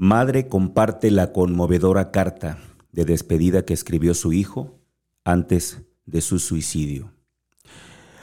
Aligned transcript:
Madre 0.00 0.46
comparte 0.46 1.10
la 1.10 1.32
conmovedora 1.32 2.12
carta 2.12 2.58
de 2.92 3.04
despedida 3.04 3.64
que 3.64 3.74
escribió 3.74 4.14
su 4.14 4.32
hijo 4.32 4.78
antes 5.24 5.80
de 6.06 6.20
su 6.20 6.38
suicidio. 6.38 7.10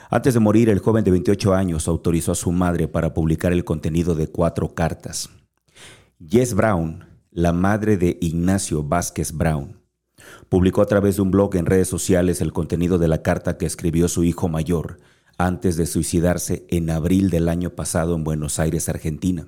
Antes 0.08 0.32
de 0.32 0.40
morir, 0.40 0.70
el 0.70 0.78
joven 0.78 1.04
de 1.04 1.10
28 1.10 1.52
años 1.52 1.86
autorizó 1.86 2.32
a 2.32 2.34
su 2.34 2.50
madre 2.50 2.88
para 2.88 3.12
publicar 3.12 3.52
el 3.52 3.66
contenido 3.66 4.14
de 4.14 4.26
cuatro 4.28 4.74
cartas. 4.74 5.28
Jess 6.18 6.54
Brown, 6.54 7.04
la 7.30 7.52
madre 7.52 7.98
de 7.98 8.16
Ignacio 8.22 8.82
Vázquez 8.82 9.32
Brown, 9.32 9.78
publicó 10.48 10.80
a 10.80 10.86
través 10.86 11.16
de 11.16 11.22
un 11.22 11.30
blog 11.30 11.56
en 11.56 11.66
redes 11.66 11.88
sociales 11.88 12.40
el 12.40 12.54
contenido 12.54 12.96
de 12.96 13.08
la 13.08 13.20
carta 13.20 13.58
que 13.58 13.66
escribió 13.66 14.08
su 14.08 14.24
hijo 14.24 14.48
mayor 14.48 14.96
antes 15.36 15.76
de 15.76 15.84
suicidarse 15.84 16.66
en 16.70 16.88
abril 16.88 17.28
del 17.28 17.50
año 17.50 17.68
pasado 17.68 18.14
en 18.14 18.24
Buenos 18.24 18.58
Aires, 18.60 18.88
Argentina. 18.88 19.46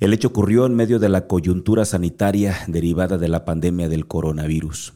El 0.00 0.14
hecho 0.14 0.28
ocurrió 0.28 0.64
en 0.64 0.74
medio 0.74 0.98
de 0.98 1.10
la 1.10 1.26
coyuntura 1.26 1.84
sanitaria 1.84 2.56
derivada 2.66 3.18
de 3.18 3.28
la 3.28 3.44
pandemia 3.44 3.90
del 3.90 4.06
coronavirus. 4.06 4.94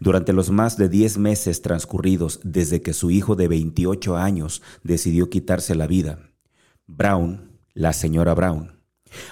Durante 0.00 0.32
los 0.32 0.50
más 0.50 0.76
de 0.76 0.88
10 0.88 1.18
meses 1.18 1.62
transcurridos 1.62 2.40
desde 2.42 2.82
que 2.82 2.92
su 2.92 3.12
hijo 3.12 3.36
de 3.36 3.46
28 3.46 4.16
años 4.16 4.60
decidió 4.82 5.30
quitarse 5.30 5.76
la 5.76 5.86
vida, 5.86 6.18
Brown, 6.86 7.52
la 7.74 7.92
señora 7.92 8.34
Brown, 8.34 8.72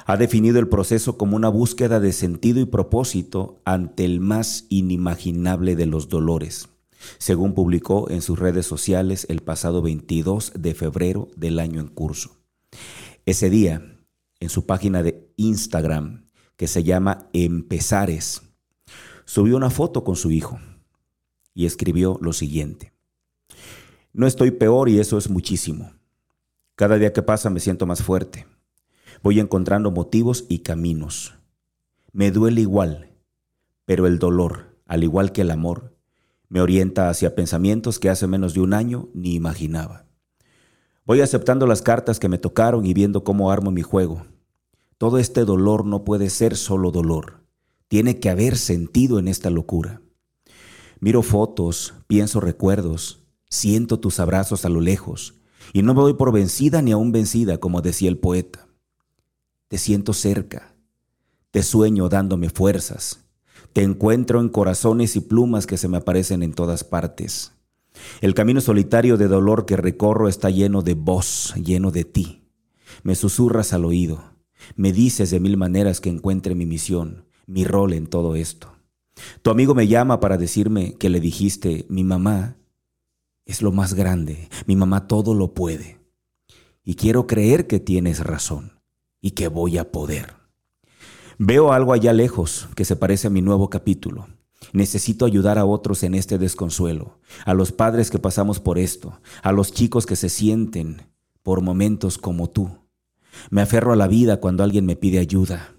ha 0.07 0.17
definido 0.17 0.61
el 0.61 0.69
proceso 0.69 1.19
como 1.19 1.35
una 1.35 1.49
búsqueda 1.49 1.99
de 1.99 2.13
sentido 2.13 2.61
y 2.61 2.67
propósito 2.67 3.61
ante 3.65 4.05
el 4.05 4.21
más 4.21 4.67
inimaginable 4.69 5.75
de 5.75 5.87
los 5.87 6.09
dolores, 6.09 6.69
según 7.19 7.55
publicó 7.55 8.09
en 8.09 8.23
sus 8.23 8.39
redes 8.39 8.67
sociales 8.67 9.27
el 9.29 9.41
pasado 9.41 9.83
22 9.83 10.53
de 10.57 10.75
febrero 10.75 11.29
del 11.37 11.59
año 11.59 11.81
en 11.81 11.89
curso. 11.89 12.37
Ese 13.27 13.51
día, 13.51 13.93
en 14.43 14.49
su 14.49 14.67
página 14.67 15.05
de 15.05 15.33
Instagram, 15.37 16.27
que 16.57 16.67
se 16.67 16.83
llama 16.83 17.29
Empezares, 17.33 18.43
subió 19.25 19.57
una 19.57 19.71
foto 19.71 20.03
con 20.03 20.17
su 20.17 20.33
hijo 20.33 20.59
y 21.55 21.65
escribió 21.65 22.19
lo 22.21 22.33
siguiente. 22.33 22.93
No 24.13 24.27
estoy 24.27 24.51
peor 24.51 24.89
y 24.89 24.99
eso 24.99 25.17
es 25.17 25.31
muchísimo. 25.31 25.93
Cada 26.75 26.99
día 26.99 27.13
que 27.13 27.23
pasa 27.23 27.51
me 27.51 27.61
siento 27.61 27.87
más 27.87 28.03
fuerte. 28.03 28.49
Voy 29.23 29.39
encontrando 29.39 29.93
motivos 29.93 30.45
y 30.49 30.59
caminos. 30.59 31.37
Me 32.11 32.33
duele 32.33 32.63
igual, 32.63 33.13
pero 33.85 34.09
el 34.09 34.19
dolor, 34.19 34.77
al 34.87 35.05
igual 35.05 35.31
que 35.31 35.43
el 35.43 35.53
amor, 35.53 35.97
me 36.49 36.61
orienta 36.61 37.09
hacia 37.09 37.37
pensamientos 37.37 38.01
que 38.01 38.11
hace 38.11 38.27
menos 38.27 38.55
de 38.55 38.61
un 38.61 38.75
año 38.75 39.09
ni 39.15 39.35
imaginaba. 39.35 40.07
Voy 41.05 41.21
aceptando 41.21 41.65
las 41.69 41.81
cartas 41.81 42.19
que 42.19 42.29
me 42.29 42.39
tocaron 42.39 42.85
y 42.85 42.93
viendo 42.93 43.23
cómo 43.23 43.53
armo 43.53 43.71
mi 43.71 43.83
juego. 43.83 44.27
Todo 45.03 45.19
este 45.19 45.45
dolor 45.45 45.85
no 45.85 46.05
puede 46.05 46.31
ser 46.31 46.57
solo 46.57 46.93
dolor. 46.93 47.43
Tiene 47.89 48.21
que 48.21 48.31
haber 48.31 48.57
sentido 48.57 49.19
en 49.19 49.27
esta 49.27 49.51
locura. 49.51 50.01
Miro 51.01 51.23
fotos, 51.23 51.95
pienso 52.07 52.39
recuerdos, 52.39 53.25
siento 53.51 53.99
tus 53.99 54.21
abrazos 54.21 54.65
a 54.65 54.69
lo 54.69 54.81
lejos 54.81 55.41
y 55.73 55.83
no 55.83 55.93
me 55.95 56.03
doy 56.03 56.15
por 56.15 56.31
vencida 56.31 56.83
ni 56.83 56.93
aún 56.93 57.11
vencida, 57.11 57.59
como 57.59 57.83
decía 57.83 58.11
el 58.11 58.19
poeta. 58.19 58.69
Te 59.67 59.77
siento 59.77 60.13
cerca, 60.13 60.77
te 61.51 61.65
sueño 61.65 62.09
dándome 62.09 62.49
fuerzas, 62.49 63.25
te 63.73 63.83
encuentro 63.83 64.41
en 64.41 64.51
corazones 64.51 65.17
y 65.17 65.21
plumas 65.21 65.67
que 65.67 65.79
se 65.79 65.89
me 65.89 65.97
aparecen 65.97 66.45
en 66.45 66.53
todas 66.53 66.85
partes. 66.85 67.51
El 68.21 68.35
camino 68.35 68.61
solitario 68.61 69.17
de 69.17 69.27
dolor 69.27 69.67
que 69.67 69.77
recorro 69.77 70.29
está 70.29 70.49
lleno 70.49 70.81
de 70.83 70.95
voz, 70.95 71.55
lleno 71.57 71.91
de 71.91 72.05
ti. 72.05 72.45
Me 73.03 73.17
susurras 73.17 73.73
al 73.73 73.85
oído 73.85 74.32
me 74.77 74.93
dices 74.93 75.31
de 75.31 75.41
mil 75.41 75.57
maneras 75.57 76.01
que 76.01 76.11
encuentre 76.11 76.55
mi 76.55 76.67
misión, 76.67 77.27
mi 77.47 77.65
rol 77.65 77.93
en 77.93 78.07
todo 78.07 78.37
esto. 78.37 78.73
Tu 79.43 79.51
amigo 79.51 79.75
me 79.75 79.89
llama 79.89 80.21
para 80.21 80.39
decirme 80.39 80.95
que 80.95 81.11
le 81.11 81.21
dijiste, 81.21 81.87
mi 81.89 82.05
mamá 82.05 82.57
es 83.45 83.63
lo 83.63 83.73
más 83.73 83.95
grande, 83.95 84.49
mi 84.67 84.77
mamá 84.77 85.07
todo 85.07 85.35
lo 85.35 85.55
puede. 85.55 86.01
Y 86.85 86.95
quiero 86.95 87.27
creer 87.27 87.67
que 87.67 87.81
tienes 87.81 88.21
razón 88.21 88.81
y 89.21 89.33
que 89.33 89.49
voy 89.49 89.79
a 89.79 89.93
poder. 89.93 90.35
Veo 91.39 91.73
algo 91.73 91.93
allá 91.93 92.13
lejos 92.13 92.69
que 92.75 92.85
se 92.85 92.97
parece 92.97 93.29
a 93.29 93.31
mi 93.31 93.43
nuevo 93.43 93.71
capítulo. 93.71 94.29
Necesito 94.73 95.25
ayudar 95.25 95.59
a 95.59 95.65
otros 95.65 96.03
en 96.03 96.15
este 96.15 96.39
desconsuelo, 96.39 97.19
a 97.45 97.53
los 97.55 97.73
padres 97.73 98.11
que 98.11 98.19
pasamos 98.19 98.61
por 98.61 98.79
esto, 98.79 99.21
a 99.43 99.53
los 99.53 99.73
chicos 99.73 100.07
que 100.07 100.17
se 100.17 100.29
sienten 100.29 101.03
por 101.43 101.61
momentos 101.61 102.17
como 102.17 102.49
tú. 102.49 102.71
Me 103.51 103.63
aferro 103.63 103.93
a 103.93 103.97
la 103.97 104.09
vida 104.09 104.39
cuando 104.39 104.63
alguien 104.63 104.87
me 104.87 104.97
pide 104.97 105.19
ayuda. 105.19 105.75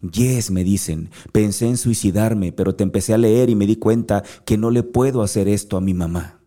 Yes, 0.00 0.50
me 0.50 0.64
dicen, 0.64 1.10
pensé 1.32 1.68
en 1.68 1.76
suicidarme, 1.76 2.52
pero 2.52 2.74
te 2.74 2.82
empecé 2.82 3.14
a 3.14 3.18
leer 3.18 3.50
y 3.50 3.54
me 3.54 3.66
di 3.66 3.76
cuenta 3.76 4.22
que 4.44 4.56
no 4.56 4.70
le 4.70 4.82
puedo 4.82 5.22
hacer 5.22 5.48
esto 5.48 5.76
a 5.76 5.80
mi 5.80 5.94
mamá. 5.94 6.40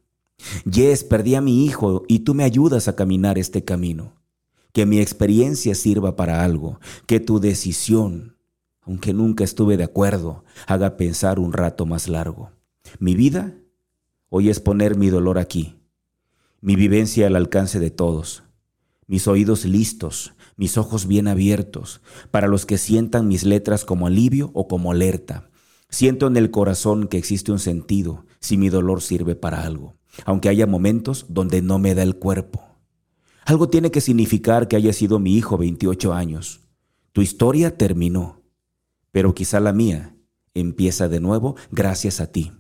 Yes, 0.70 1.04
perdí 1.04 1.36
a 1.36 1.42
mi 1.42 1.66
hijo 1.66 2.04
y 2.08 2.20
tú 2.20 2.34
me 2.34 2.44
ayudas 2.44 2.88
a 2.88 2.96
caminar 2.96 3.38
este 3.38 3.64
camino. 3.64 4.14
Que 4.74 4.86
mi 4.86 5.00
experiencia 5.00 5.74
sirva 5.74 6.16
para 6.16 6.44
algo, 6.44 6.80
que 7.08 7.20
tu 7.20 7.40
decisión, 7.40 8.36
aunque 8.82 9.14
nunca 9.14 9.44
estuve 9.44 9.78
de 9.78 9.86
acuerdo, 9.86 10.44
haga 10.68 10.98
pensar 10.98 11.40
un 11.40 11.54
rato 11.54 11.86
más 11.86 12.08
largo. 12.10 12.52
Mi 13.00 13.16
vida 13.16 13.56
hoy 14.30 14.50
es 14.50 14.60
poner 14.60 14.98
mi 14.98 15.10
dolor 15.10 15.40
aquí, 15.40 15.76
mi 16.60 16.76
vivencia 16.76 17.28
al 17.28 17.36
alcance 17.36 17.80
de 17.80 17.90
todos, 17.90 18.44
mis 19.08 19.28
oídos 19.28 19.66
listos, 19.66 20.34
mis 20.58 20.78
ojos 20.78 21.08
bien 21.08 21.28
abiertos, 21.28 22.02
para 22.32 22.48
los 22.48 22.66
que 22.66 22.78
sientan 22.78 23.28
mis 23.28 23.44
letras 23.44 23.86
como 23.86 24.08
alivio 24.08 24.52
o 24.54 24.68
como 24.68 24.92
alerta. 24.92 25.50
Siento 25.90 26.28
en 26.28 26.38
el 26.38 26.52
corazón 26.52 27.08
que 27.08 27.18
existe 27.18 27.52
un 27.52 27.60
sentido 27.60 28.26
si 28.40 28.58
mi 28.58 28.70
dolor 28.70 29.02
sirve 29.02 29.36
para 29.36 29.64
algo, 29.64 29.98
aunque 30.26 30.50
haya 30.50 30.68
momentos 30.68 31.26
donde 31.30 31.62
no 31.62 31.80
me 31.80 31.96
da 31.96 32.04
el 32.04 32.16
cuerpo. 32.16 32.64
Algo 33.46 33.70
tiene 33.70 33.92
que 33.92 34.02
significar 34.02 34.68
que 34.68 34.76
haya 34.76 34.92
sido 34.92 35.20
mi 35.20 35.36
hijo 35.36 35.58
28 35.58 36.14
años. 36.14 36.62
Tu 37.12 37.22
historia 37.22 37.78
terminó, 37.78 38.42
pero 39.12 39.36
quizá 39.36 39.60
la 39.60 39.72
mía 39.72 40.16
empieza 40.56 41.08
de 41.08 41.20
nuevo 41.20 41.56
gracias 41.70 42.20
a 42.20 42.32
ti 42.32 42.52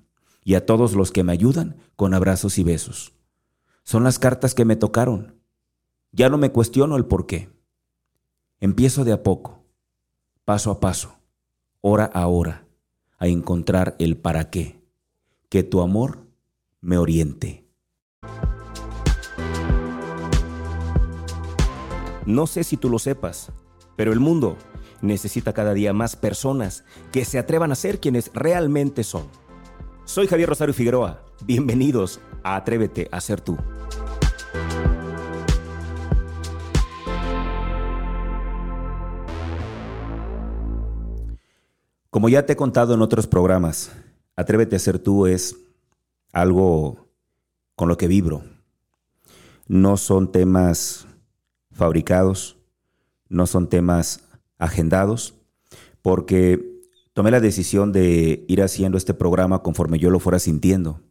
y 0.44 0.54
a 0.54 0.66
todos 0.66 0.94
los 0.94 1.12
que 1.12 1.24
me 1.24 1.32
ayudan 1.32 1.78
con 1.96 2.14
abrazos 2.14 2.60
y 2.60 2.64
besos. 2.64 3.14
Son 3.84 4.04
las 4.04 4.20
cartas 4.20 4.54
que 4.54 4.64
me 4.64 4.76
tocaron. 4.76 5.35
Ya 6.18 6.30
no 6.30 6.38
me 6.38 6.50
cuestiono 6.50 6.96
el 6.96 7.04
por 7.04 7.26
qué. 7.26 7.50
Empiezo 8.62 9.04
de 9.04 9.12
a 9.12 9.22
poco, 9.22 9.66
paso 10.46 10.72
a 10.72 10.80
paso, 10.80 11.18
hora 11.82 12.06
a 12.06 12.28
hora, 12.28 12.66
a 13.18 13.28
encontrar 13.28 13.98
el 14.00 14.16
para 14.16 14.50
qué. 14.50 14.80
Que 15.50 15.64
tu 15.64 15.82
amor 15.82 16.20
me 16.80 16.98
oriente. 16.98 17.68
No 22.26 22.48
sé 22.48 22.64
si 22.64 22.78
tú 22.78 22.90
lo 22.90 22.98
sepas, 22.98 23.52
pero 23.98 24.14
el 24.14 24.22
mundo 24.22 24.56
necesita 25.02 25.52
cada 25.52 25.74
día 25.74 25.92
más 25.92 26.16
personas 26.16 26.86
que 27.12 27.26
se 27.26 27.40
atrevan 27.40 27.74
a 27.74 27.76
ser 27.76 28.00
quienes 28.00 28.32
realmente 28.34 29.04
son. 29.04 29.28
Soy 30.06 30.28
Javier 30.28 30.48
Rosario 30.48 30.74
Figueroa. 30.74 31.26
Bienvenidos 31.44 32.22
a 32.42 32.56
Atrévete 32.56 33.10
a 33.12 33.20
ser 33.20 33.42
tú. 33.42 33.58
Como 42.16 42.30
ya 42.30 42.46
te 42.46 42.54
he 42.54 42.56
contado 42.56 42.94
en 42.94 43.02
otros 43.02 43.28
programas, 43.28 43.92
Atrévete 44.38 44.78
a 44.78 44.80
ser 44.80 45.00
tú 45.00 45.28
es 45.28 45.58
algo 46.32 47.10
con 47.76 47.90
lo 47.90 47.98
que 47.98 48.08
vibro. 48.08 48.42
No 49.68 49.98
son 49.98 50.32
temas 50.32 51.08
fabricados, 51.74 52.56
no 53.28 53.48
son 53.48 53.68
temas 53.68 54.22
agendados, 54.58 55.34
porque 56.02 56.86
tomé 57.12 57.32
la 57.32 57.42
decisión 57.42 57.92
de 57.92 58.46
ir 58.48 58.62
haciendo 58.62 58.98
este 58.98 59.14
programa 59.14 59.62
conforme 59.62 60.00
yo 60.00 60.10
lo 60.10 60.22
fuera 60.22 60.40
sintiendo. 60.40 61.02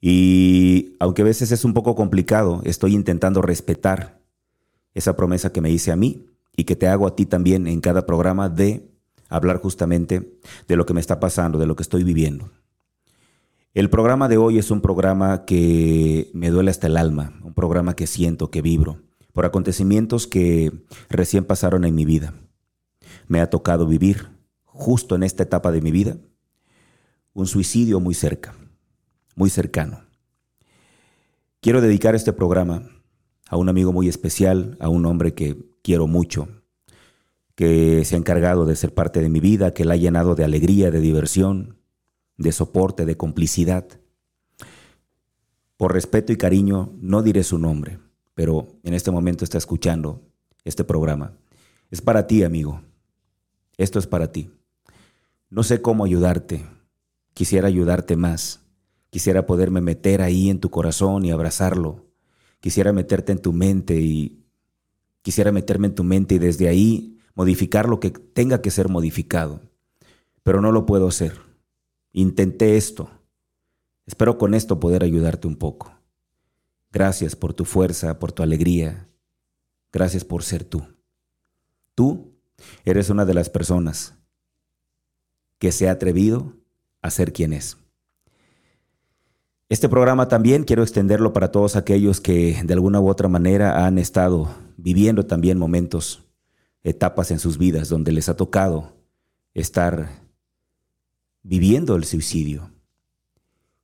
Y 0.00 0.94
aunque 1.00 1.22
a 1.22 1.24
veces 1.24 1.50
es 1.50 1.64
un 1.64 1.74
poco 1.74 1.96
complicado, 1.96 2.60
estoy 2.62 2.94
intentando 2.94 3.42
respetar 3.42 4.20
esa 4.94 5.16
promesa 5.16 5.52
que 5.52 5.60
me 5.60 5.72
hice 5.72 5.90
a 5.90 5.96
mí 5.96 6.28
y 6.56 6.62
que 6.62 6.76
te 6.76 6.86
hago 6.86 7.08
a 7.08 7.16
ti 7.16 7.26
también 7.26 7.66
en 7.66 7.80
cada 7.80 8.06
programa 8.06 8.48
de 8.48 8.87
hablar 9.28 9.60
justamente 9.60 10.38
de 10.66 10.76
lo 10.76 10.86
que 10.86 10.94
me 10.94 11.00
está 11.00 11.20
pasando, 11.20 11.58
de 11.58 11.66
lo 11.66 11.76
que 11.76 11.82
estoy 11.82 12.04
viviendo. 12.04 12.50
El 13.74 13.90
programa 13.90 14.28
de 14.28 14.38
hoy 14.38 14.58
es 14.58 14.70
un 14.70 14.80
programa 14.80 15.44
que 15.44 16.30
me 16.34 16.50
duele 16.50 16.70
hasta 16.70 16.86
el 16.86 16.96
alma, 16.96 17.38
un 17.42 17.54
programa 17.54 17.94
que 17.94 18.06
siento, 18.06 18.50
que 18.50 18.62
vibro, 18.62 19.02
por 19.32 19.44
acontecimientos 19.44 20.26
que 20.26 20.72
recién 21.08 21.44
pasaron 21.44 21.84
en 21.84 21.94
mi 21.94 22.04
vida. 22.04 22.34
Me 23.28 23.40
ha 23.40 23.50
tocado 23.50 23.86
vivir, 23.86 24.30
justo 24.64 25.14
en 25.14 25.22
esta 25.22 25.42
etapa 25.42 25.70
de 25.70 25.80
mi 25.80 25.92
vida, 25.92 26.16
un 27.34 27.46
suicidio 27.46 28.00
muy 28.00 28.14
cerca, 28.14 28.56
muy 29.36 29.50
cercano. 29.50 30.00
Quiero 31.60 31.80
dedicar 31.80 32.14
este 32.14 32.32
programa 32.32 32.82
a 33.48 33.56
un 33.56 33.68
amigo 33.68 33.92
muy 33.92 34.08
especial, 34.08 34.76
a 34.80 34.88
un 34.88 35.06
hombre 35.06 35.34
que 35.34 35.70
quiero 35.82 36.06
mucho, 36.06 36.48
que 37.58 38.04
se 38.04 38.14
ha 38.14 38.18
encargado 38.18 38.66
de 38.66 38.76
ser 38.76 38.94
parte 38.94 39.20
de 39.20 39.28
mi 39.28 39.40
vida, 39.40 39.74
que 39.74 39.84
la 39.84 39.94
ha 39.94 39.96
llenado 39.96 40.36
de 40.36 40.44
alegría, 40.44 40.92
de 40.92 41.00
diversión, 41.00 41.76
de 42.36 42.52
soporte, 42.52 43.04
de 43.04 43.16
complicidad. 43.16 43.84
Por 45.76 45.92
respeto 45.92 46.32
y 46.32 46.36
cariño, 46.36 46.92
no 47.00 47.20
diré 47.20 47.42
su 47.42 47.58
nombre, 47.58 47.98
pero 48.34 48.68
en 48.84 48.94
este 48.94 49.10
momento 49.10 49.42
está 49.42 49.58
escuchando 49.58 50.22
este 50.62 50.84
programa. 50.84 51.32
Es 51.90 52.00
para 52.00 52.28
ti, 52.28 52.44
amigo. 52.44 52.80
Esto 53.76 53.98
es 53.98 54.06
para 54.06 54.30
ti. 54.30 54.52
No 55.50 55.64
sé 55.64 55.82
cómo 55.82 56.04
ayudarte. 56.04 56.64
Quisiera 57.34 57.66
ayudarte 57.66 58.14
más. 58.14 58.60
Quisiera 59.10 59.46
poderme 59.46 59.80
meter 59.80 60.22
ahí 60.22 60.48
en 60.48 60.60
tu 60.60 60.70
corazón 60.70 61.24
y 61.24 61.32
abrazarlo. 61.32 62.06
Quisiera 62.60 62.92
meterte 62.92 63.32
en 63.32 63.40
tu 63.40 63.52
mente 63.52 63.98
y 64.00 64.44
quisiera 65.22 65.50
meterme 65.50 65.88
en 65.88 65.96
tu 65.96 66.04
mente 66.04 66.36
y 66.36 66.38
desde 66.38 66.68
ahí 66.68 67.17
modificar 67.38 67.88
lo 67.88 68.00
que 68.00 68.10
tenga 68.10 68.60
que 68.60 68.72
ser 68.72 68.88
modificado. 68.88 69.60
Pero 70.42 70.60
no 70.60 70.72
lo 70.72 70.86
puedo 70.86 71.06
hacer. 71.06 71.40
Intenté 72.12 72.76
esto. 72.76 73.08
Espero 74.06 74.38
con 74.38 74.54
esto 74.54 74.80
poder 74.80 75.04
ayudarte 75.04 75.46
un 75.46 75.54
poco. 75.54 75.92
Gracias 76.90 77.36
por 77.36 77.54
tu 77.54 77.64
fuerza, 77.64 78.18
por 78.18 78.32
tu 78.32 78.42
alegría. 78.42 79.06
Gracias 79.92 80.24
por 80.24 80.42
ser 80.42 80.64
tú. 80.64 80.82
Tú 81.94 82.32
eres 82.84 83.08
una 83.08 83.24
de 83.24 83.34
las 83.34 83.48
personas 83.48 84.14
que 85.60 85.70
se 85.70 85.88
ha 85.88 85.92
atrevido 85.92 86.54
a 87.02 87.10
ser 87.10 87.32
quien 87.32 87.52
es. 87.52 87.76
Este 89.68 89.88
programa 89.88 90.26
también 90.26 90.64
quiero 90.64 90.82
extenderlo 90.82 91.32
para 91.32 91.52
todos 91.52 91.76
aquellos 91.76 92.20
que 92.20 92.60
de 92.64 92.74
alguna 92.74 93.00
u 93.00 93.08
otra 93.08 93.28
manera 93.28 93.86
han 93.86 93.98
estado 93.98 94.52
viviendo 94.76 95.24
también 95.26 95.56
momentos, 95.56 96.27
etapas 96.88 97.30
en 97.30 97.38
sus 97.38 97.58
vidas 97.58 97.88
donde 97.88 98.12
les 98.12 98.28
ha 98.28 98.36
tocado 98.36 98.96
estar 99.54 100.22
viviendo 101.42 101.96
el 101.96 102.04
suicidio. 102.04 102.70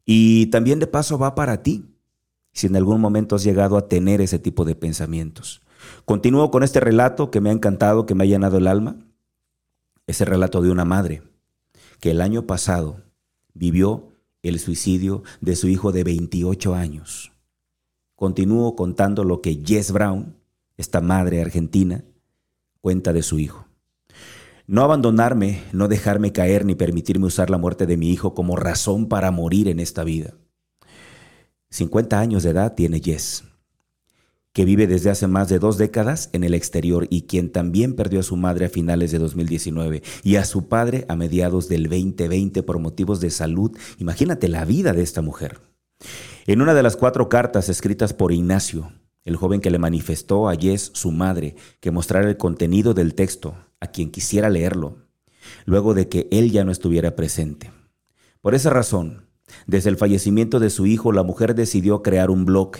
Y 0.04 0.46
también 0.46 0.78
de 0.78 0.86
paso 0.86 1.18
va 1.18 1.34
para 1.34 1.62
ti, 1.62 1.86
si 2.52 2.66
en 2.66 2.76
algún 2.76 3.00
momento 3.00 3.36
has 3.36 3.44
llegado 3.44 3.76
a 3.76 3.88
tener 3.88 4.20
ese 4.20 4.38
tipo 4.38 4.64
de 4.64 4.74
pensamientos. 4.74 5.62
Continúo 6.04 6.50
con 6.50 6.62
este 6.62 6.80
relato 6.80 7.30
que 7.30 7.40
me 7.40 7.50
ha 7.50 7.52
encantado, 7.52 8.06
que 8.06 8.14
me 8.14 8.24
ha 8.24 8.26
llenado 8.26 8.58
el 8.58 8.66
alma. 8.66 8.96
Ese 10.06 10.24
relato 10.24 10.60
de 10.62 10.70
una 10.70 10.84
madre 10.84 11.22
que 12.00 12.10
el 12.10 12.20
año 12.20 12.46
pasado 12.46 13.02
vivió 13.54 14.12
el 14.42 14.60
suicidio 14.60 15.22
de 15.40 15.56
su 15.56 15.68
hijo 15.68 15.90
de 15.90 16.04
28 16.04 16.74
años. 16.74 17.32
Continúo 18.14 18.76
contando 18.76 19.24
lo 19.24 19.40
que 19.40 19.62
Jess 19.64 19.90
Brown, 19.90 20.36
esta 20.76 21.00
madre 21.00 21.40
argentina, 21.40 22.04
cuenta 22.84 23.14
de 23.14 23.22
su 23.22 23.38
hijo. 23.38 23.66
No 24.66 24.82
abandonarme, 24.82 25.62
no 25.72 25.88
dejarme 25.88 26.32
caer 26.32 26.66
ni 26.66 26.74
permitirme 26.74 27.24
usar 27.24 27.48
la 27.48 27.56
muerte 27.56 27.86
de 27.86 27.96
mi 27.96 28.10
hijo 28.10 28.34
como 28.34 28.56
razón 28.56 29.08
para 29.08 29.30
morir 29.30 29.68
en 29.68 29.80
esta 29.80 30.04
vida. 30.04 30.34
50 31.70 32.20
años 32.20 32.42
de 32.42 32.50
edad 32.50 32.74
tiene 32.74 33.00
Jess 33.00 33.44
que 34.52 34.66
vive 34.66 34.86
desde 34.86 35.08
hace 35.08 35.26
más 35.26 35.48
de 35.48 35.58
dos 35.58 35.78
décadas 35.78 36.28
en 36.34 36.44
el 36.44 36.52
exterior 36.52 37.06
y 37.08 37.22
quien 37.22 37.50
también 37.50 37.96
perdió 37.96 38.20
a 38.20 38.22
su 38.22 38.36
madre 38.36 38.66
a 38.66 38.68
finales 38.68 39.10
de 39.12 39.18
2019 39.18 40.02
y 40.22 40.36
a 40.36 40.44
su 40.44 40.68
padre 40.68 41.06
a 41.08 41.16
mediados 41.16 41.70
del 41.70 41.84
2020 41.84 42.62
por 42.62 42.78
motivos 42.80 43.18
de 43.18 43.30
salud. 43.30 43.72
Imagínate 43.98 44.46
la 44.48 44.66
vida 44.66 44.92
de 44.92 45.02
esta 45.02 45.22
mujer. 45.22 45.58
En 46.46 46.60
una 46.60 46.74
de 46.74 46.82
las 46.82 46.96
cuatro 46.96 47.30
cartas 47.30 47.70
escritas 47.70 48.12
por 48.12 48.30
Ignacio, 48.30 48.92
el 49.24 49.36
joven 49.36 49.60
que 49.60 49.70
le 49.70 49.78
manifestó 49.78 50.48
a 50.48 50.56
Jess, 50.56 50.90
su 50.94 51.10
madre, 51.10 51.56
que 51.80 51.90
mostrara 51.90 52.28
el 52.28 52.36
contenido 52.36 52.94
del 52.94 53.14
texto 53.14 53.56
a 53.80 53.88
quien 53.88 54.10
quisiera 54.10 54.50
leerlo, 54.50 54.98
luego 55.64 55.94
de 55.94 56.08
que 56.08 56.28
él 56.30 56.50
ya 56.50 56.64
no 56.64 56.72
estuviera 56.72 57.16
presente. 57.16 57.72
Por 58.40 58.54
esa 58.54 58.70
razón, 58.70 59.28
desde 59.66 59.90
el 59.90 59.96
fallecimiento 59.96 60.60
de 60.60 60.70
su 60.70 60.86
hijo, 60.86 61.12
la 61.12 61.22
mujer 61.22 61.54
decidió 61.54 62.02
crear 62.02 62.30
un 62.30 62.44
blog 62.44 62.72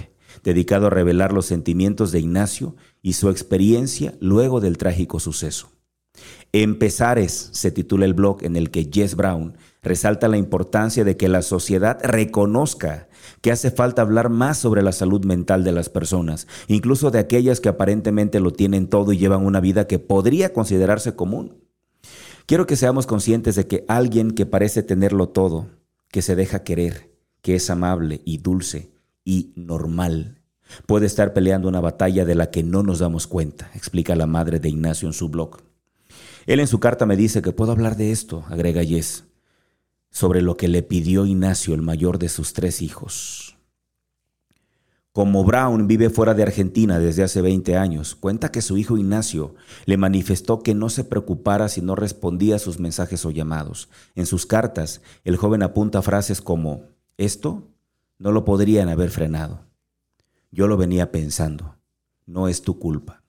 dedicado 0.43 0.89
a 0.89 0.91
revelar 0.91 1.33
los 1.33 1.47
sentimientos 1.47 2.13
de 2.13 2.21
Ignacio 2.21 2.77
y 3.03 3.15
su 3.15 3.31
experiencia 3.31 4.15
luego 4.21 4.61
del 4.61 4.79
trágico 4.79 5.21
suceso. 5.21 5.71
Empezares 6.53 7.51
se 7.53 7.71
titula 7.71 8.05
el 8.05 8.15
blog 8.15 8.45
en 8.45 8.57
el 8.57 8.71
que 8.71 8.89
Jess 8.93 9.17
Brown 9.17 9.57
resalta 9.85 10.29
la 10.29 10.39
importancia 10.39 11.05
de 11.05 11.17
que 11.17 11.29
la 11.29 11.43
sociedad 11.43 11.99
reconozca 12.03 13.09
que 13.41 13.53
hace 13.53 13.71
falta 13.71 14.03
hablar 14.03 14.31
más 14.31 14.59
sobre 14.59 14.83
la 14.83 14.93
salud 14.93 15.25
mental 15.25 15.63
de 15.63 15.73
las 15.73 15.89
personas, 15.89 16.47
incluso 16.67 17.11
de 17.11 17.19
aquellas 17.19 17.61
que 17.61 17.69
aparentemente 17.69 18.41
lo 18.41 18.53
tienen 18.53 18.89
todo 18.89 19.13
y 19.13 19.19
llevan 19.19 19.47
una 19.47 19.61
vida 19.61 19.87
que 19.87 19.99
podría 19.99 20.53
considerarse 20.53 21.15
común. 21.15 21.63
Quiero 22.47 22.67
que 22.67 22.77
seamos 22.77 23.07
conscientes 23.07 23.55
de 23.55 23.67
que 23.67 23.85
alguien 23.89 24.33
que 24.33 24.47
parece 24.47 24.83
tenerlo 24.83 25.29
todo, 25.29 25.69
que 26.09 26.23
se 26.23 26.37
deja 26.37 26.65
querer, 26.65 27.11
que 27.43 27.55
es 27.55 27.71
amable 27.71 28.21
y 28.25 28.39
dulce, 28.39 28.91
y 29.25 29.53
normal. 29.57 30.41
Puede 30.87 31.07
estar 31.07 31.33
peleando 31.33 31.69
una 31.69 31.81
batalla 31.81 32.25
de 32.25 32.35
la 32.35 32.51
que 32.51 32.63
no 32.63 32.83
nos 32.83 32.99
damos 32.99 33.27
cuenta, 33.27 33.71
explica 33.75 34.17
la 34.17 34.27
madre 34.27 34.61
de 34.61 34.69
Ignacio 34.69 35.09
en 35.09 35.13
su 35.13 35.29
blog. 35.29 35.59
Él 36.47 36.61
en 36.61 36.67
su 36.67 36.81
carta 36.81 37.07
me 37.07 37.17
dice 37.17 37.43
que 37.43 37.53
puedo 37.53 37.73
hablar 37.73 37.97
de 37.97 38.11
esto, 38.11 38.45
agrega 38.49 38.83
Yes, 38.83 39.25
sobre 40.15 40.43
lo 40.43 40.57
que 40.57 40.69
le 40.69 40.85
pidió 40.85 41.27
Ignacio, 41.27 41.75
el 41.75 41.83
mayor 41.83 42.21
de 42.21 42.29
sus 42.29 42.53
tres 42.53 42.83
hijos. 42.83 43.59
Como 45.11 45.43
Brown 45.43 45.89
vive 45.89 46.09
fuera 46.09 46.35
de 46.35 46.45
Argentina 46.45 47.01
desde 47.01 47.25
hace 47.25 47.43
20 47.43 47.77
años, 47.77 48.15
cuenta 48.15 48.53
que 48.53 48.63
su 48.63 48.79
hijo 48.79 48.97
Ignacio 48.97 49.57
le 49.87 49.97
manifestó 49.97 50.63
que 50.63 50.73
no 50.73 50.89
se 50.89 51.03
preocupara 51.03 51.69
si 51.69 51.83
no 51.83 51.97
respondía 51.97 52.57
a 52.57 52.61
sus 52.61 52.79
mensajes 52.79 53.27
o 53.27 53.33
llamados. 53.33 53.89
En 54.15 54.27
sus 54.27 54.47
cartas, 54.47 55.03
el 55.25 55.37
joven 55.37 55.65
apunta 55.65 56.01
frases 56.01 56.41
como, 56.41 56.85
esto 57.17 57.65
no 58.19 58.31
lo 58.31 58.45
podrían 58.45 58.89
haber 58.89 59.11
frenado. 59.11 59.65
Yo 60.53 60.69
lo 60.69 60.77
venía 60.77 61.11
pensando. 61.11 61.75
No 62.25 62.47
es 62.47 62.63
tu 62.63 62.79
culpa. 62.79 63.24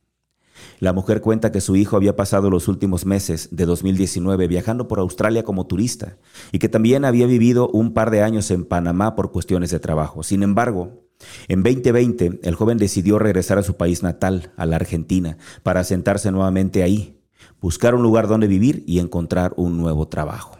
La 0.79 0.93
mujer 0.93 1.21
cuenta 1.21 1.51
que 1.51 1.61
su 1.61 1.75
hijo 1.75 1.95
había 1.95 2.15
pasado 2.15 2.49
los 2.49 2.67
últimos 2.67 3.05
meses 3.05 3.49
de 3.51 3.65
2019 3.65 4.47
viajando 4.47 4.87
por 4.87 4.99
Australia 4.99 5.43
como 5.43 5.67
turista 5.67 6.17
y 6.51 6.59
que 6.59 6.69
también 6.69 7.05
había 7.05 7.27
vivido 7.27 7.69
un 7.69 7.93
par 7.93 8.11
de 8.11 8.21
años 8.21 8.51
en 8.51 8.65
Panamá 8.65 9.15
por 9.15 9.31
cuestiones 9.31 9.71
de 9.71 9.79
trabajo. 9.79 10.23
Sin 10.23 10.43
embargo, 10.43 11.05
en 11.47 11.63
2020 11.63 12.39
el 12.43 12.55
joven 12.55 12.77
decidió 12.77 13.19
regresar 13.19 13.57
a 13.57 13.63
su 13.63 13.75
país 13.75 14.03
natal, 14.03 14.51
a 14.57 14.65
la 14.65 14.75
Argentina, 14.75 15.37
para 15.63 15.83
sentarse 15.83 16.31
nuevamente 16.31 16.83
ahí, 16.83 17.21
buscar 17.61 17.95
un 17.95 18.03
lugar 18.03 18.27
donde 18.27 18.47
vivir 18.47 18.83
y 18.85 18.99
encontrar 18.99 19.53
un 19.57 19.77
nuevo 19.77 20.07
trabajo 20.07 20.57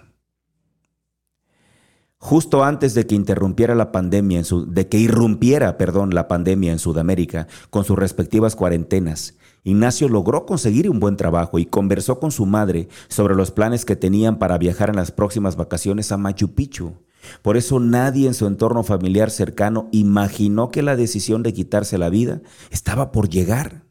justo 2.26 2.64
antes 2.64 2.96
de 2.96 3.06
que 3.06 3.14
interrumpiera 3.14 3.76
la 3.76 3.92
pandemia 3.92 4.42
de 4.68 4.88
que 4.88 4.98
irrumpiera, 4.98 5.78
perdón, 5.78 6.16
la 6.16 6.28
pandemia 6.28 6.72
en 6.72 6.80
Sudamérica 6.80 7.48
con 7.70 7.86
sus 7.86 8.00
respectivas 8.00 8.56
cuarentenas. 8.56 9.36
Ignacio 9.66 10.08
logró 10.08 10.46
conseguir 10.46 10.88
un 10.92 11.00
buen 11.00 11.18
trabajo 11.18 11.58
y 11.58 11.66
conversó 11.66 12.20
con 12.20 12.32
su 12.32 12.46
madre 12.46 12.88
sobre 13.08 13.34
los 13.34 13.50
planes 13.50 13.84
que 13.84 13.96
tenían 13.96 14.38
para 14.38 14.60
viajar 14.60 14.90
en 14.92 14.96
las 14.96 15.12
próximas 15.12 15.56
vacaciones 15.56 16.12
a 16.12 16.18
Machu 16.18 16.54
Picchu. 16.54 16.94
Por 17.42 17.58
eso 17.58 17.80
nadie 17.80 18.28
en 18.28 18.36
su 18.36 18.46
entorno 18.46 18.84
familiar 18.84 19.32
cercano 19.32 19.90
imaginó 19.92 20.70
que 20.70 20.84
la 20.84 20.96
decisión 20.96 21.42
de 21.42 21.54
quitarse 21.54 21.98
la 21.98 22.10
vida 22.10 22.44
estaba 22.70 23.12
por 23.12 23.28
llegar. 23.28 23.86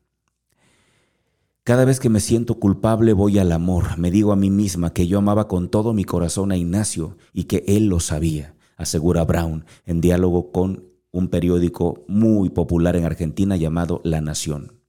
Cada 1.65 1.85
vez 1.85 1.99
que 1.99 2.09
me 2.09 2.21
siento 2.21 2.61
culpable 2.61 3.13
voy 3.13 3.41
al 3.41 3.51
amor. 3.51 3.99
Me 3.99 4.13
digo 4.13 4.31
a 4.31 4.37
mí 4.37 4.51
misma 4.51 4.93
que 4.93 5.09
yo 5.09 5.19
amaba 5.19 5.49
con 5.49 5.71
todo 5.71 5.93
mi 5.93 6.05
corazón 6.05 6.53
a 6.53 6.57
Ignacio 6.57 7.17
y 7.33 7.45
que 7.45 7.65
él 7.67 7.87
lo 7.87 7.99
sabía, 7.99 8.55
asegura 8.77 9.25
Brown 9.25 9.65
en 9.87 10.01
diálogo 10.01 10.53
con 10.53 10.85
un 11.11 11.27
periódico 11.27 12.05
muy 12.07 12.51
popular 12.51 12.95
en 12.95 13.07
Argentina 13.07 13.57
llamado 13.57 14.01
La 14.05 14.21
Nación. 14.21 14.84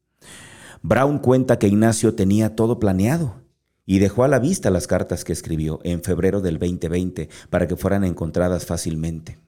Brown 0.88 1.18
cuenta 1.18 1.58
que 1.58 1.68
Ignacio 1.68 2.14
tenía 2.14 2.56
todo 2.56 2.78
planeado 2.78 3.42
y 3.88 3.98
dejó 3.98 4.24
a 4.24 4.28
la 4.28 4.38
vista 4.38 4.70
las 4.70 4.86
cartas 4.86 5.24
que 5.24 5.34
escribió 5.34 5.80
en 5.82 6.04
febrero 6.04 6.42
del 6.42 6.60
2020 6.60 7.28
para 7.50 7.68
que 7.68 7.76
fueran 7.76 8.04
encontradas 8.04 8.68
fácilmente. 8.68 9.40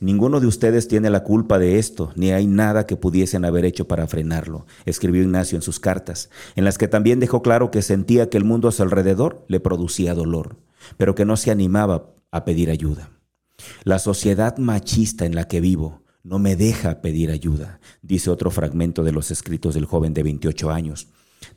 Ninguno 0.00 0.40
de 0.40 0.48
ustedes 0.48 0.88
tiene 0.88 1.10
la 1.10 1.22
culpa 1.22 1.60
de 1.60 1.78
esto, 1.78 2.10
ni 2.16 2.32
hay 2.32 2.48
nada 2.48 2.86
que 2.86 2.96
pudiesen 2.96 3.44
haber 3.44 3.64
hecho 3.64 3.86
para 3.86 4.08
frenarlo, 4.08 4.66
escribió 4.84 5.22
Ignacio 5.22 5.54
en 5.54 5.62
sus 5.62 5.78
cartas, 5.78 6.28
en 6.56 6.64
las 6.64 6.76
que 6.76 6.88
también 6.88 7.20
dejó 7.20 7.40
claro 7.40 7.70
que 7.70 7.80
sentía 7.80 8.28
que 8.28 8.36
el 8.36 8.44
mundo 8.44 8.66
a 8.66 8.72
su 8.72 8.82
alrededor 8.82 9.44
le 9.46 9.60
producía 9.60 10.12
dolor, 10.12 10.56
pero 10.96 11.14
que 11.14 11.24
no 11.24 11.36
se 11.36 11.52
animaba 11.52 12.10
a 12.32 12.44
pedir 12.44 12.70
ayuda. 12.70 13.10
La 13.84 14.00
sociedad 14.00 14.58
machista 14.58 15.24
en 15.24 15.36
la 15.36 15.46
que 15.46 15.60
vivo 15.60 16.03
no 16.24 16.38
me 16.38 16.56
deja 16.56 17.02
pedir 17.02 17.30
ayuda, 17.30 17.78
dice 18.02 18.30
otro 18.30 18.50
fragmento 18.50 19.04
de 19.04 19.12
los 19.12 19.30
escritos 19.30 19.74
del 19.74 19.84
joven 19.84 20.14
de 20.14 20.22
28 20.22 20.70
años. 20.70 21.08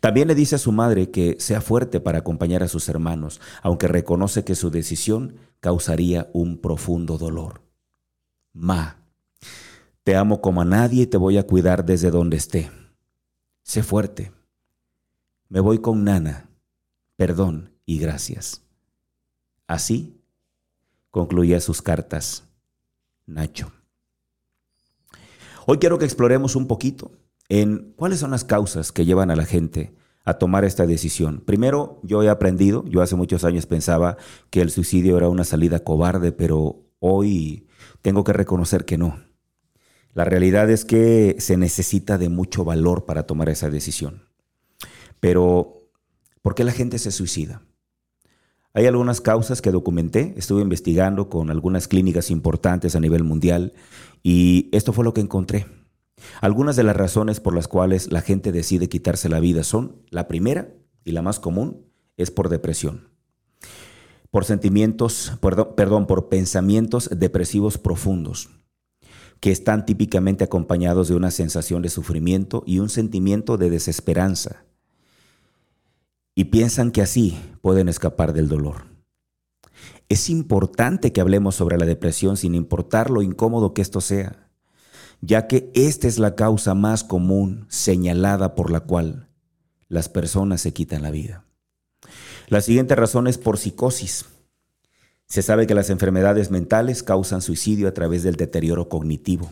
También 0.01 0.27
le 0.27 0.35
dice 0.35 0.55
a 0.55 0.59
su 0.59 0.73
madre 0.73 1.09
que 1.09 1.37
sea 1.39 1.61
fuerte 1.61 2.01
para 2.01 2.19
acompañar 2.19 2.61
a 2.61 2.67
sus 2.67 2.89
hermanos, 2.89 3.39
aunque 3.63 3.87
reconoce 3.87 4.43
que 4.43 4.55
su 4.55 4.69
decisión 4.69 5.37
causaría 5.61 6.29
un 6.33 6.57
profundo 6.57 7.17
dolor. 7.17 7.61
Ma, 8.51 8.97
te 10.03 10.17
amo 10.17 10.41
como 10.41 10.61
a 10.61 10.65
nadie 10.65 11.03
y 11.03 11.07
te 11.07 11.17
voy 11.17 11.37
a 11.37 11.47
cuidar 11.47 11.85
desde 11.85 12.11
donde 12.11 12.35
esté. 12.35 12.69
Sé 13.63 13.83
fuerte. 13.83 14.33
Me 15.47 15.61
voy 15.61 15.79
con 15.79 16.03
Nana. 16.03 16.49
Perdón 17.15 17.71
y 17.85 17.99
gracias. 17.99 18.61
Así 19.65 20.21
concluía 21.09 21.61
sus 21.61 21.81
cartas 21.81 22.43
Nacho. 23.25 23.71
Hoy 25.69 25.79
quiero 25.79 25.97
que 25.99 26.05
exploremos 26.05 26.55
un 26.55 26.65
poquito 26.65 27.11
en 27.49 27.91
cuáles 27.97 28.19
son 28.21 28.31
las 28.31 28.45
causas 28.45 28.93
que 28.93 29.03
llevan 29.03 29.31
a 29.31 29.35
la 29.35 29.43
gente 29.43 29.93
a 30.23 30.35
tomar 30.35 30.63
esta 30.63 30.87
decisión. 30.87 31.43
Primero, 31.45 31.99
yo 32.03 32.23
he 32.23 32.29
aprendido, 32.29 32.85
yo 32.85 33.01
hace 33.01 33.17
muchos 33.17 33.43
años 33.43 33.65
pensaba 33.65 34.15
que 34.49 34.61
el 34.61 34.71
suicidio 34.71 35.17
era 35.17 35.27
una 35.27 35.43
salida 35.43 35.83
cobarde, 35.83 36.31
pero 36.31 36.85
hoy 36.99 37.67
tengo 38.01 38.23
que 38.23 38.31
reconocer 38.31 38.85
que 38.85 38.97
no. 38.97 39.19
La 40.13 40.23
realidad 40.23 40.69
es 40.69 40.85
que 40.85 41.35
se 41.39 41.57
necesita 41.57 42.17
de 42.17 42.29
mucho 42.29 42.63
valor 42.63 43.03
para 43.03 43.23
tomar 43.23 43.49
esa 43.49 43.69
decisión. 43.69 44.23
Pero, 45.19 45.79
¿por 46.41 46.55
qué 46.55 46.63
la 46.63 46.71
gente 46.71 46.97
se 46.97 47.11
suicida? 47.11 47.61
Hay 48.73 48.85
algunas 48.85 49.21
causas 49.21 49.61
que 49.61 49.71
documenté, 49.71 50.35
estuve 50.37 50.61
investigando 50.61 51.29
con 51.29 51.49
algunas 51.49 51.87
clínicas 51.87 52.29
importantes 52.29 52.95
a 52.95 52.99
nivel 52.99 53.23
mundial 53.23 53.73
y 54.29 54.67
esto 54.73 54.91
fue 54.91 55.05
lo 55.05 55.13
que 55.13 55.21
encontré. 55.21 55.67
Algunas 56.41 56.75
de 56.75 56.83
las 56.83 56.97
razones 56.97 57.39
por 57.39 57.55
las 57.55 57.69
cuales 57.69 58.11
la 58.11 58.19
gente 58.19 58.51
decide 58.51 58.89
quitarse 58.89 59.29
la 59.29 59.39
vida 59.39 59.63
son, 59.63 60.01
la 60.09 60.27
primera 60.27 60.73
y 61.05 61.13
la 61.13 61.21
más 61.21 61.39
común, 61.39 61.85
es 62.17 62.29
por 62.29 62.49
depresión. 62.49 63.07
Por 64.29 64.43
sentimientos, 64.43 65.31
perdón, 65.39 65.69
perdón, 65.77 66.07
por 66.07 66.27
pensamientos 66.27 67.09
depresivos 67.09 67.77
profundos, 67.77 68.49
que 69.39 69.51
están 69.51 69.85
típicamente 69.85 70.43
acompañados 70.43 71.07
de 71.07 71.15
una 71.15 71.31
sensación 71.31 71.81
de 71.81 71.87
sufrimiento 71.87 72.63
y 72.67 72.79
un 72.79 72.89
sentimiento 72.89 73.55
de 73.55 73.69
desesperanza. 73.69 74.65
Y 76.35 76.45
piensan 76.45 76.91
que 76.91 77.01
así 77.01 77.39
pueden 77.61 77.87
escapar 77.87 78.33
del 78.33 78.49
dolor. 78.49 78.96
Es 80.09 80.29
importante 80.29 81.11
que 81.11 81.21
hablemos 81.21 81.55
sobre 81.55 81.77
la 81.77 81.85
depresión 81.85 82.37
sin 82.37 82.55
importar 82.55 83.09
lo 83.09 83.21
incómodo 83.21 83.73
que 83.73 83.81
esto 83.81 84.01
sea 84.01 84.47
ya 85.21 85.47
que 85.47 85.71
esta 85.73 86.07
es 86.07 86.19
la 86.19 86.35
causa 86.35 86.73
más 86.73 87.03
común 87.03 87.65
señalada 87.69 88.55
por 88.55 88.71
la 88.71 88.81
cual 88.81 89.29
las 89.89 90.09
personas 90.09 90.61
se 90.61 90.73
quitan 90.73 91.01
la 91.01 91.11
vida. 91.11 91.45
La 92.47 92.61
siguiente 92.61 92.95
razón 92.95 93.27
es 93.27 93.37
por 93.37 93.57
psicosis. 93.57 94.25
Se 95.27 95.41
sabe 95.41 95.67
que 95.67 95.75
las 95.75 95.89
enfermedades 95.89 96.51
mentales 96.51 97.03
causan 97.03 97.41
suicidio 97.41 97.87
a 97.87 97.93
través 97.93 98.23
del 98.23 98.35
deterioro 98.35 98.87
cognitivo. 98.87 99.51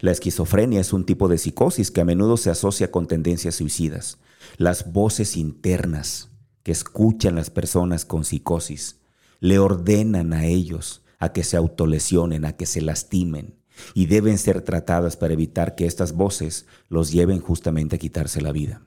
La 0.00 0.12
esquizofrenia 0.12 0.80
es 0.80 0.92
un 0.92 1.04
tipo 1.04 1.28
de 1.28 1.38
psicosis 1.38 1.90
que 1.90 2.00
a 2.00 2.04
menudo 2.04 2.36
se 2.36 2.50
asocia 2.50 2.90
con 2.90 3.06
tendencias 3.06 3.56
suicidas. 3.56 4.18
Las 4.56 4.92
voces 4.92 5.36
internas 5.36 6.28
que 6.62 6.72
escuchan 6.72 7.34
las 7.34 7.50
personas 7.50 8.04
con 8.04 8.24
psicosis 8.24 9.00
le 9.46 9.58
ordenan 9.58 10.32
a 10.32 10.46
ellos 10.46 11.02
a 11.18 11.32
que 11.32 11.44
se 11.44 11.56
autolesionen, 11.56 12.44
a 12.44 12.52
que 12.56 12.66
se 12.66 12.82
lastimen, 12.82 13.54
y 13.94 14.06
deben 14.06 14.38
ser 14.38 14.62
tratadas 14.62 15.16
para 15.16 15.34
evitar 15.34 15.74
que 15.74 15.86
estas 15.86 16.12
voces 16.12 16.66
los 16.88 17.12
lleven 17.12 17.40
justamente 17.40 17.96
a 17.96 17.98
quitarse 17.98 18.40
la 18.40 18.52
vida. 18.52 18.82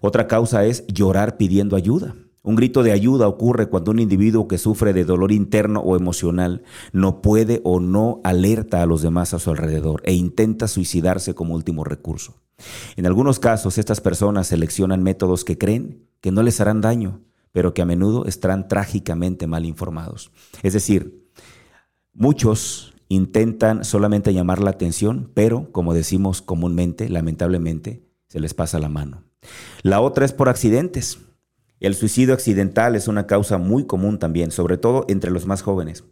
Otra 0.00 0.26
causa 0.26 0.64
es 0.64 0.86
llorar 0.86 1.36
pidiendo 1.36 1.76
ayuda. 1.76 2.16
Un 2.42 2.56
grito 2.56 2.82
de 2.82 2.92
ayuda 2.92 3.28
ocurre 3.28 3.68
cuando 3.68 3.90
un 3.90 3.98
individuo 3.98 4.48
que 4.48 4.56
sufre 4.56 4.94
de 4.94 5.04
dolor 5.04 5.30
interno 5.30 5.80
o 5.80 5.94
emocional 5.94 6.62
no 6.92 7.20
puede 7.20 7.60
o 7.64 7.80
no 7.80 8.20
alerta 8.24 8.82
a 8.82 8.86
los 8.86 9.02
demás 9.02 9.34
a 9.34 9.38
su 9.38 9.50
alrededor 9.50 10.00
e 10.04 10.14
intenta 10.14 10.66
suicidarse 10.66 11.34
como 11.34 11.54
último 11.54 11.84
recurso. 11.84 12.40
En 12.96 13.06
algunos 13.06 13.38
casos 13.38 13.76
estas 13.76 14.00
personas 14.00 14.46
seleccionan 14.48 15.02
métodos 15.02 15.44
que 15.44 15.58
creen 15.58 16.08
que 16.22 16.32
no 16.32 16.42
les 16.42 16.60
harán 16.60 16.80
daño, 16.80 17.20
pero 17.52 17.74
que 17.74 17.82
a 17.82 17.86
menudo 17.86 18.26
estarán 18.26 18.68
trágicamente 18.68 19.46
mal 19.46 19.64
informados. 19.64 20.30
Es 20.62 20.72
decir, 20.72 21.28
muchos 22.12 22.94
intentan 23.08 23.84
solamente 23.84 24.32
llamar 24.32 24.62
la 24.62 24.70
atención, 24.70 25.30
pero 25.34 25.70
como 25.72 25.94
decimos 25.94 26.42
comúnmente, 26.42 27.08
lamentablemente, 27.08 28.04
se 28.28 28.40
les 28.40 28.54
pasa 28.54 28.78
la 28.78 28.88
mano. 28.88 29.24
La 29.82 30.00
otra 30.00 30.24
es 30.24 30.32
por 30.32 30.48
accidentes. 30.48 31.18
El 31.80 31.94
suicidio 31.94 32.34
accidental 32.34 32.94
es 32.94 33.08
una 33.08 33.26
causa 33.26 33.56
muy 33.56 33.86
común 33.86 34.18
también, 34.18 34.50
sobre 34.50 34.76
todo 34.76 35.06
entre 35.08 35.30
los 35.30 35.46
más 35.46 35.62
jóvenes. 35.62 36.04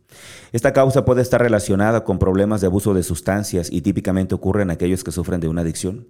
Esta 0.50 0.72
causa 0.72 1.04
puede 1.04 1.20
estar 1.20 1.42
relacionada 1.42 2.04
con 2.04 2.18
problemas 2.18 2.62
de 2.62 2.68
abuso 2.68 2.94
de 2.94 3.02
sustancias 3.02 3.68
y 3.70 3.82
típicamente 3.82 4.34
ocurre 4.34 4.62
en 4.62 4.70
aquellos 4.70 5.04
que 5.04 5.12
sufren 5.12 5.40
de 5.40 5.48
una 5.48 5.60
adicción. 5.60 6.08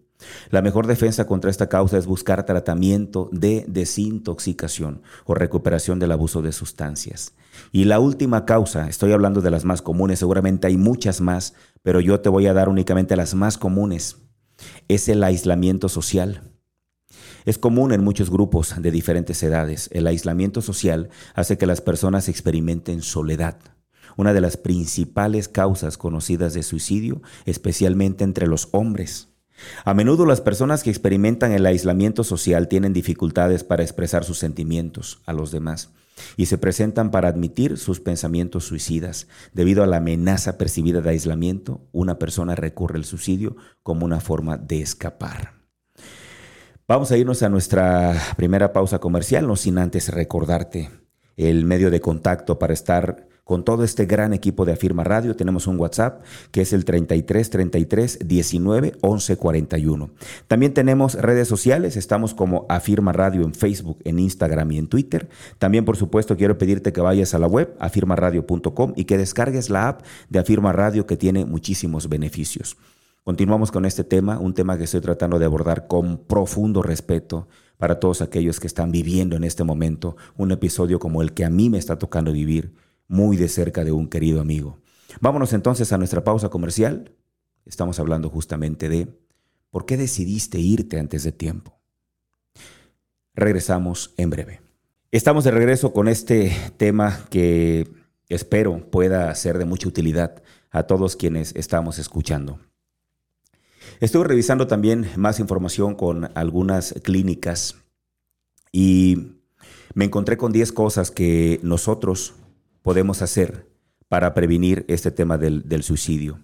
La 0.51 0.63
mejor 0.63 0.87
defensa 0.87 1.27
contra 1.27 1.51
esta 1.51 1.69
causa 1.69 1.99
es 1.99 2.07
buscar 2.07 2.47
tratamiento 2.47 3.29
de 3.33 3.65
desintoxicación 3.67 5.03
o 5.25 5.35
recuperación 5.35 5.99
del 5.99 6.13
abuso 6.13 6.41
de 6.41 6.53
sustancias. 6.53 7.35
Y 7.73 7.85
la 7.85 7.99
última 7.99 8.45
causa, 8.45 8.89
estoy 8.89 9.13
hablando 9.13 9.41
de 9.41 9.51
las 9.51 9.65
más 9.65 9.83
comunes, 9.83 10.21
seguramente 10.21 10.69
hay 10.69 10.77
muchas 10.77 11.21
más, 11.21 11.55
pero 11.83 11.99
yo 11.99 12.21
te 12.21 12.29
voy 12.29 12.47
a 12.47 12.55
dar 12.55 12.69
únicamente 12.69 13.17
las 13.17 13.35
más 13.35 13.59
comunes, 13.59 14.19
es 14.87 15.09
el 15.09 15.25
aislamiento 15.25 15.89
social. 15.89 16.53
Es 17.49 17.57
común 17.57 17.93
en 17.93 18.05
muchos 18.05 18.29
grupos 18.29 18.75
de 18.77 18.91
diferentes 18.91 19.43
edades. 19.43 19.89
El 19.95 20.07
aislamiento 20.07 20.61
social 20.61 21.09
hace 21.33 21.57
que 21.57 21.65
las 21.65 21.81
personas 21.81 22.29
experimenten 22.29 23.01
soledad, 23.01 23.57
una 24.19 24.35
de 24.35 24.43
las 24.43 24.59
principales 24.59 25.49
causas 25.49 25.97
conocidas 25.97 26.53
de 26.53 26.63
suicidio, 26.63 27.23
especialmente 27.47 28.23
entre 28.23 28.49
los 28.49 28.69
hombres. 28.73 29.29
A 29.87 29.95
menudo 29.95 30.27
las 30.27 30.43
personas 30.43 30.83
que 30.83 30.91
experimentan 30.91 31.53
el 31.53 31.65
aislamiento 31.65 32.23
social 32.23 32.69
tienen 32.69 32.93
dificultades 32.93 33.65
para 33.65 33.83
expresar 33.83 34.25
sus 34.25 34.37
sentimientos 34.37 35.23
a 35.25 35.33
los 35.33 35.51
demás 35.51 35.95
y 36.37 36.47
se 36.47 36.59
presentan 36.59 37.11
para 37.11 37.29
admitir 37.29 37.79
sus 37.79 37.99
pensamientos 37.99 38.65
suicidas. 38.65 39.27
Debido 39.55 39.83
a 39.83 39.87
la 39.87 39.97
amenaza 39.97 40.59
percibida 40.59 41.01
de 41.01 41.09
aislamiento, 41.09 41.81
una 41.93 42.19
persona 42.19 42.55
recurre 42.57 42.99
al 42.99 43.07
suicidio 43.07 43.57
como 43.83 44.05
una 44.05 44.21
forma 44.21 44.59
de 44.59 44.83
escapar. 44.83 45.58
Vamos 46.89 47.13
a 47.13 47.19
irnos 47.19 47.43
a 47.43 47.51
nuestra 47.51 48.15
primera 48.39 48.73
pausa 48.73 48.99
comercial, 48.99 49.47
no 49.47 49.57
sin 49.57 49.77
antes 49.77 50.09
recordarte 50.09 50.89
el 51.37 51.67
medio 51.67 51.91
de 51.91 52.01
contacto 52.01 52.59
para 52.59 52.73
estar 52.73 53.29
con 53.45 53.63
todo 53.63 53.85
este 53.85 54.07
gran 54.07 54.33
equipo 54.33 54.65
de 54.65 54.73
Afirma 54.73 55.05
Radio. 55.05 55.37
Tenemos 55.37 55.67
un 55.67 55.79
WhatsApp 55.79 56.25
que 56.51 56.63
es 56.63 56.73
el 56.73 56.87
33 56.87 57.51
33 57.51 58.19
19 58.27 58.95
11 59.03 59.37
41. 59.37 60.11
También 60.47 60.73
tenemos 60.73 61.13
redes 61.13 61.47
sociales, 61.47 61.99
estamos 61.99 62.33
como 62.33 62.65
Afirma 62.71 63.13
Radio 63.13 63.43
en 63.43 63.53
Facebook, 63.53 63.99
en 64.05 64.19
Instagram 64.19 64.73
y 64.73 64.79
en 64.79 64.89
Twitter. 64.89 65.29
También, 65.59 65.85
por 65.85 65.99
supuesto, 65.99 66.39
quiero 66.39 66.57
pedirte 66.57 66.95
que 66.95 67.03
vayas 67.03 67.35
a 67.35 67.39
la 67.39 67.49
web 67.49 67.77
afirmaradio.com 67.81 68.95
y 68.97 69.05
que 69.05 69.19
descargues 69.19 69.69
la 69.69 69.89
app 69.89 70.07
de 70.31 70.39
Afirma 70.39 70.73
Radio 70.73 71.07
que 71.07 71.19
tiene 71.19 71.45
muchísimos 71.45 72.09
beneficios. 72.09 72.79
Continuamos 73.25 73.71
con 73.71 73.85
este 73.85 74.05
tema, 74.05 74.39
un 74.39 74.55
tema 74.55 74.79
que 74.79 74.85
estoy 74.85 75.01
tratando 75.01 75.39
de 75.39 75.45
abordar 75.45 75.87
con 75.87 76.19
profundo 76.19 76.83
respeto 76.83 77.49
para 77.77 78.01
todos 78.01 78.23
aquellos 78.23 78.59
que 78.59 78.67
están 78.67 78.91
viviendo 78.91 79.37
en 79.37 79.45
este 79.45 79.65
momento 79.65 80.17
un 80.37 80.51
episodio 80.51 80.99
como 80.99 81.23
el 81.23 81.33
que 81.33 81.45
a 81.45 81.51
mí 81.51 81.71
me 81.71 81.79
está 81.79 81.99
tocando 81.99 82.33
vivir 82.33 82.75
muy 83.07 83.37
de 83.37 83.49
cerca 83.49 83.85
de 83.85 83.93
un 83.93 84.09
querido 84.09 84.41
amigo. 84.41 84.79
Vámonos 85.21 85.53
entonces 85.53 85.93
a 85.93 85.99
nuestra 85.99 86.25
pausa 86.25 86.49
comercial. 86.49 87.13
Estamos 87.65 88.01
hablando 88.01 88.31
justamente 88.31 88.89
de 88.89 89.09
por 89.71 89.87
qué 89.87 89.97
decidiste 89.97 90.59
irte 90.59 90.99
antes 90.99 91.23
de 91.23 91.33
tiempo. 91.33 91.79
Regresamos 93.35 94.15
en 94.17 94.31
breve. 94.31 94.61
Estamos 95.11 95.45
de 95.45 95.51
regreso 95.51 95.93
con 95.93 96.09
este 96.09 96.55
tema 96.77 97.21
que 97.31 97.89
espero 98.29 98.91
pueda 98.91 99.35
ser 99.35 99.59
de 99.59 99.65
mucha 99.65 99.89
utilidad 99.89 100.43
a 100.71 100.83
todos 100.83 101.17
quienes 101.17 101.55
estamos 101.55 101.99
escuchando. 101.99 102.59
Estuve 104.01 104.25
revisando 104.25 104.69
también 104.69 105.09
más 105.17 105.41
información 105.41 105.97
con 105.97 106.31
algunas 106.37 106.95
clínicas 107.03 107.75
y 108.71 109.39
me 109.95 110.05
encontré 110.05 110.37
con 110.37 110.53
10 110.53 110.71
cosas 110.71 111.11
que 111.11 111.59
nosotros 111.65 112.35
podemos 112.83 113.23
hacer 113.23 113.67
para 114.09 114.35
prevenir 114.35 114.85
este 114.87 115.11
tema 115.11 115.37
del, 115.37 115.69
del, 115.69 115.83
suicidio. 115.83 116.39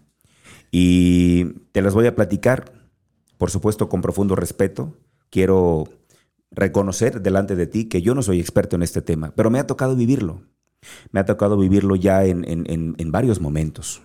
Y 0.72 1.44
te 1.70 1.80
las 1.80 1.94
voy 1.94 2.08
a 2.08 2.16
platicar, 2.16 2.72
por 3.38 3.52
supuesto, 3.52 3.88
con 3.88 4.02
profundo 4.02 4.34
respeto. 4.34 4.96
Quiero 5.30 5.84
reconocer 6.50 7.22
delante 7.22 7.54
de 7.54 7.68
ti 7.68 7.84
que 7.84 8.02
yo 8.02 8.16
no 8.16 8.22
soy 8.22 8.40
experto 8.40 8.74
en 8.74 8.82
este 8.82 9.00
tema, 9.00 9.32
pero 9.36 9.50
me 9.50 9.60
ha 9.60 9.66
tocado 9.66 9.94
vivirlo. 9.94 10.42
Me 11.12 11.20
ha 11.20 11.24
tocado 11.24 11.56
vivirlo 11.56 11.94
ya 11.94 12.24
en, 12.24 12.44
en, 12.48 12.96
en 12.98 13.12
varios 13.12 13.40
momentos 13.40 14.02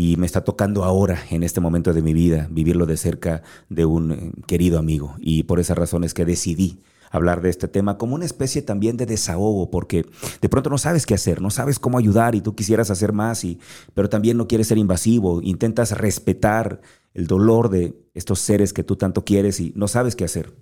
y 0.00 0.14
me 0.16 0.26
está 0.26 0.44
tocando 0.44 0.84
ahora, 0.84 1.24
en 1.28 1.42
este 1.42 1.60
momento 1.60 1.92
de 1.92 2.02
mi 2.02 2.12
vida, 2.12 2.46
vivirlo 2.52 2.86
de 2.86 2.96
cerca 2.96 3.42
de 3.68 3.84
un 3.84 4.12
eh, 4.12 4.30
querido 4.46 4.78
amigo. 4.78 5.16
Y 5.18 5.42
por 5.42 5.58
esas 5.58 5.76
razones 5.76 6.14
que 6.14 6.24
decidí 6.24 6.78
hablar 7.10 7.42
de 7.42 7.50
este 7.50 7.66
tema 7.66 7.98
como 7.98 8.14
una 8.14 8.24
especie 8.24 8.62
también 8.62 8.96
de 8.96 9.06
desahogo, 9.06 9.72
porque 9.72 10.06
de 10.40 10.48
pronto 10.48 10.70
no 10.70 10.78
sabes 10.78 11.04
qué 11.04 11.14
hacer, 11.14 11.42
no 11.42 11.50
sabes 11.50 11.80
cómo 11.80 11.98
ayudar 11.98 12.36
y 12.36 12.40
tú 12.40 12.54
quisieras 12.54 12.92
hacer 12.92 13.12
más, 13.12 13.42
y, 13.42 13.58
pero 13.92 14.08
también 14.08 14.36
no 14.36 14.46
quieres 14.46 14.68
ser 14.68 14.78
invasivo, 14.78 15.42
intentas 15.42 15.90
respetar 15.90 16.80
el 17.12 17.26
dolor 17.26 17.68
de 17.68 18.00
estos 18.14 18.38
seres 18.38 18.72
que 18.72 18.84
tú 18.84 18.94
tanto 18.94 19.24
quieres 19.24 19.58
y 19.58 19.72
no 19.74 19.88
sabes 19.88 20.14
qué 20.14 20.22
hacer. 20.22 20.54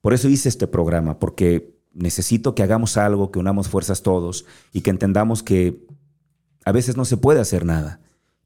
Por 0.00 0.14
eso 0.14 0.30
hice 0.30 0.48
este 0.48 0.68
programa, 0.68 1.18
porque 1.18 1.76
necesito 1.92 2.54
que 2.54 2.62
hagamos 2.62 2.96
algo, 2.96 3.30
que 3.30 3.40
unamos 3.40 3.68
fuerzas 3.68 4.00
todos 4.00 4.46
y 4.72 4.80
que 4.80 4.88
entendamos 4.88 5.42
que 5.42 5.84
a 6.64 6.72
veces 6.72 6.96
no 6.96 7.04
se 7.04 7.18
puede 7.18 7.40
hacer 7.40 7.66
nada, 7.66 8.00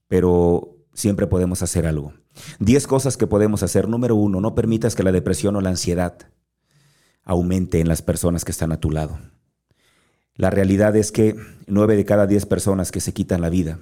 pero 0.08 0.76
siempre 0.94 1.26
podemos 1.26 1.62
hacer 1.62 1.86
algo. 1.86 2.12
Diez 2.58 2.86
cosas 2.86 3.16
que 3.16 3.26
podemos 3.26 3.62
hacer. 3.62 3.88
Número 3.88 4.16
uno, 4.16 4.40
no 4.40 4.54
permitas 4.54 4.94
que 4.94 5.02
la 5.02 5.12
depresión 5.12 5.56
o 5.56 5.60
la 5.60 5.70
ansiedad 5.70 6.18
aumente 7.24 7.80
en 7.80 7.88
las 7.88 8.02
personas 8.02 8.44
que 8.44 8.52
están 8.52 8.72
a 8.72 8.80
tu 8.80 8.90
lado. 8.90 9.18
La 10.34 10.50
realidad 10.50 10.96
es 10.96 11.12
que 11.12 11.36
nueve 11.66 11.96
de 11.96 12.04
cada 12.04 12.26
diez 12.26 12.46
personas 12.46 12.90
que 12.90 13.00
se 13.00 13.12
quitan 13.12 13.40
la 13.40 13.50
vida 13.50 13.80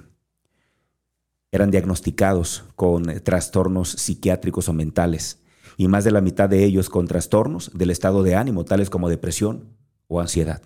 eran 1.52 1.71
diagnosticados 1.71 2.64
con 2.75 3.04
trastornos 3.23 3.90
psiquiátricos 3.90 4.68
o 4.68 4.73
mentales 4.73 5.38
y 5.76 5.88
más 5.88 6.04
de 6.04 6.11
la 6.11 6.21
mitad 6.21 6.49
de 6.49 6.64
ellos 6.64 6.88
con 6.88 7.06
trastornos 7.06 7.71
del 7.75 7.90
estado 7.90 8.23
de 8.23 8.35
ánimo, 8.35 8.64
tales 8.64 8.90
como 8.90 9.09
depresión 9.09 9.76
o 10.09 10.21
ansiedad. 10.21 10.62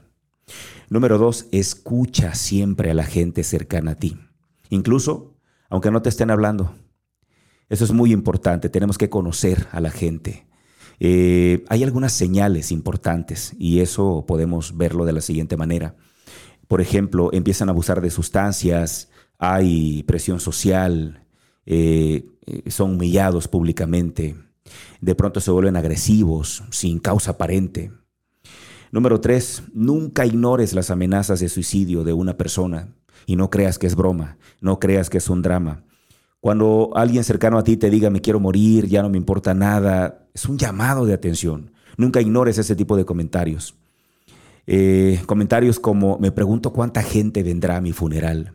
Número 0.88 1.18
dos, 1.18 1.46
escucha 1.52 2.34
siempre 2.34 2.90
a 2.90 2.94
la 2.94 3.04
gente 3.04 3.44
cercana 3.44 3.92
a 3.92 3.94
ti, 3.96 4.16
incluso 4.68 5.29
aunque 5.70 5.90
no 5.90 6.02
te 6.02 6.10
estén 6.10 6.30
hablando. 6.30 6.74
Eso 7.68 7.84
es 7.84 7.92
muy 7.92 8.12
importante, 8.12 8.68
tenemos 8.68 8.98
que 8.98 9.08
conocer 9.08 9.68
a 9.70 9.80
la 9.80 9.90
gente. 9.90 10.46
Eh, 10.98 11.64
hay 11.68 11.82
algunas 11.82 12.12
señales 12.12 12.72
importantes 12.72 13.54
y 13.58 13.80
eso 13.80 14.24
podemos 14.26 14.76
verlo 14.76 15.06
de 15.06 15.14
la 15.14 15.20
siguiente 15.22 15.56
manera. 15.56 15.96
Por 16.68 16.80
ejemplo, 16.80 17.30
empiezan 17.32 17.68
a 17.68 17.72
abusar 17.72 18.00
de 18.00 18.10
sustancias, 18.10 19.08
hay 19.38 20.02
presión 20.02 20.40
social, 20.40 21.24
eh, 21.64 22.26
eh, 22.46 22.70
son 22.70 22.96
humillados 22.96 23.48
públicamente, 23.48 24.36
de 25.00 25.14
pronto 25.14 25.40
se 25.40 25.50
vuelven 25.52 25.76
agresivos 25.76 26.64
sin 26.70 26.98
causa 26.98 27.32
aparente. 27.32 27.92
Número 28.92 29.20
tres, 29.20 29.62
nunca 29.72 30.26
ignores 30.26 30.74
las 30.74 30.90
amenazas 30.90 31.38
de 31.38 31.48
suicidio 31.48 32.02
de 32.02 32.12
una 32.12 32.36
persona 32.36 32.88
y 33.26 33.36
no 33.36 33.50
creas 33.50 33.78
que 33.78 33.86
es 33.86 33.94
broma, 33.94 34.36
no 34.60 34.78
creas 34.78 35.10
que 35.10 35.18
es 35.18 35.28
un 35.28 35.42
drama. 35.42 35.84
Cuando 36.40 36.90
alguien 36.94 37.22
cercano 37.22 37.58
a 37.58 37.64
ti 37.64 37.76
te 37.76 37.90
diga 37.90 38.10
me 38.10 38.20
quiero 38.20 38.40
morir, 38.40 38.86
ya 38.86 39.02
no 39.02 39.10
me 39.10 39.18
importa 39.18 39.54
nada, 39.54 40.26
es 40.32 40.46
un 40.46 40.58
llamado 40.58 41.04
de 41.04 41.14
atención. 41.14 41.72
Nunca 41.96 42.20
ignores 42.20 42.56
ese 42.58 42.74
tipo 42.76 42.96
de 42.96 43.04
comentarios. 43.04 43.74
Eh, 44.66 45.20
comentarios 45.26 45.80
como 45.80 46.18
me 46.18 46.32
pregunto 46.32 46.72
cuánta 46.72 47.02
gente 47.02 47.42
vendrá 47.42 47.76
a 47.76 47.80
mi 47.80 47.92
funeral. 47.92 48.54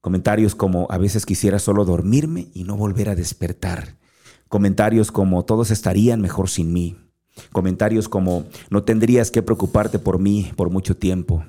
Comentarios 0.00 0.54
como 0.54 0.86
a 0.90 0.98
veces 0.98 1.26
quisiera 1.26 1.58
solo 1.58 1.84
dormirme 1.84 2.48
y 2.54 2.64
no 2.64 2.76
volver 2.76 3.08
a 3.08 3.14
despertar. 3.14 3.96
Comentarios 4.48 5.10
como 5.10 5.44
todos 5.44 5.70
estarían 5.70 6.20
mejor 6.20 6.48
sin 6.48 6.72
mí. 6.72 6.96
Comentarios 7.52 8.08
como 8.08 8.44
no 8.70 8.84
tendrías 8.84 9.30
que 9.30 9.42
preocuparte 9.42 9.98
por 9.98 10.18
mí 10.18 10.52
por 10.56 10.70
mucho 10.70 10.96
tiempo. 10.96 11.44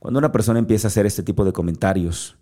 Cuando 0.00 0.18
una 0.18 0.32
persona 0.32 0.58
empieza 0.58 0.86
a 0.86 0.90
hacer 0.90 1.04
este 1.04 1.22
tipo 1.22 1.44
de 1.44 1.52
comentarios, 1.52 2.38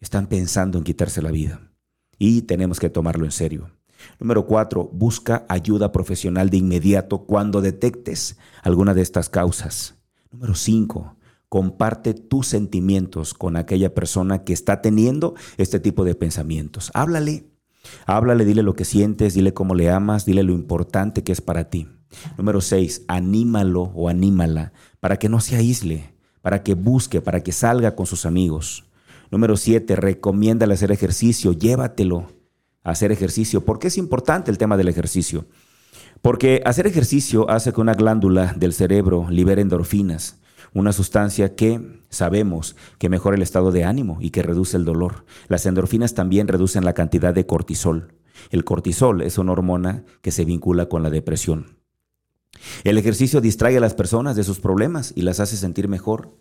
están 0.00 0.26
pensando 0.26 0.76
en 0.76 0.82
quitarse 0.82 1.22
la 1.22 1.30
vida 1.30 1.70
y 2.18 2.42
tenemos 2.42 2.80
que 2.80 2.90
tomarlo 2.90 3.24
en 3.24 3.30
serio. 3.30 3.70
Número 4.18 4.44
cuatro, 4.44 4.90
busca 4.92 5.46
ayuda 5.48 5.92
profesional 5.92 6.50
de 6.50 6.56
inmediato 6.56 7.24
cuando 7.24 7.60
detectes 7.60 8.38
alguna 8.60 8.92
de 8.92 9.02
estas 9.02 9.28
causas. 9.28 9.94
Número 10.32 10.56
cinco, 10.56 11.16
comparte 11.48 12.12
tus 12.12 12.48
sentimientos 12.48 13.34
con 13.34 13.56
aquella 13.56 13.94
persona 13.94 14.42
que 14.42 14.52
está 14.52 14.82
teniendo 14.82 15.36
este 15.58 15.78
tipo 15.78 16.04
de 16.04 16.16
pensamientos. 16.16 16.90
Háblale, 16.92 17.46
háblale, 18.06 18.44
dile 18.44 18.64
lo 18.64 18.74
que 18.74 18.84
sientes, 18.84 19.34
dile 19.34 19.54
cómo 19.54 19.76
le 19.76 19.90
amas, 19.90 20.26
dile 20.26 20.42
lo 20.42 20.54
importante 20.54 21.22
que 21.22 21.30
es 21.30 21.40
para 21.40 21.70
ti. 21.70 21.86
Número 22.36 22.60
seis, 22.60 23.04
anímalo 23.06 23.92
o 23.94 24.08
anímala 24.08 24.72
para 24.98 25.20
que 25.20 25.28
no 25.28 25.38
se 25.38 25.54
aísle, 25.54 26.15
para 26.46 26.62
que 26.62 26.74
busque, 26.76 27.20
para 27.20 27.42
que 27.42 27.50
salga 27.50 27.96
con 27.96 28.06
sus 28.06 28.24
amigos. 28.24 28.84
Número 29.32 29.56
siete, 29.56 29.96
recomiéndale 29.96 30.74
hacer 30.74 30.92
ejercicio, 30.92 31.52
llévatelo 31.52 32.28
a 32.84 32.92
hacer 32.92 33.10
ejercicio. 33.10 33.64
¿Por 33.64 33.80
qué 33.80 33.88
es 33.88 33.98
importante 33.98 34.52
el 34.52 34.56
tema 34.56 34.76
del 34.76 34.86
ejercicio? 34.86 35.46
Porque 36.22 36.62
hacer 36.64 36.86
ejercicio 36.86 37.50
hace 37.50 37.72
que 37.72 37.80
una 37.80 37.94
glándula 37.94 38.54
del 38.56 38.74
cerebro 38.74 39.26
libere 39.28 39.60
endorfinas, 39.60 40.38
una 40.72 40.92
sustancia 40.92 41.56
que 41.56 42.00
sabemos 42.10 42.76
que 42.98 43.08
mejora 43.08 43.34
el 43.34 43.42
estado 43.42 43.72
de 43.72 43.82
ánimo 43.82 44.18
y 44.20 44.30
que 44.30 44.44
reduce 44.44 44.76
el 44.76 44.84
dolor. 44.84 45.24
Las 45.48 45.66
endorfinas 45.66 46.14
también 46.14 46.46
reducen 46.46 46.84
la 46.84 46.92
cantidad 46.92 47.34
de 47.34 47.44
cortisol. 47.44 48.14
El 48.50 48.62
cortisol 48.62 49.20
es 49.22 49.36
una 49.38 49.50
hormona 49.50 50.04
que 50.22 50.30
se 50.30 50.44
vincula 50.44 50.86
con 50.86 51.02
la 51.02 51.10
depresión. 51.10 51.76
El 52.84 52.98
ejercicio 52.98 53.40
distrae 53.40 53.76
a 53.76 53.80
las 53.80 53.94
personas 53.94 54.36
de 54.36 54.44
sus 54.44 54.60
problemas 54.60 55.12
y 55.16 55.22
las 55.22 55.40
hace 55.40 55.56
sentir 55.56 55.88
mejor. 55.88 56.36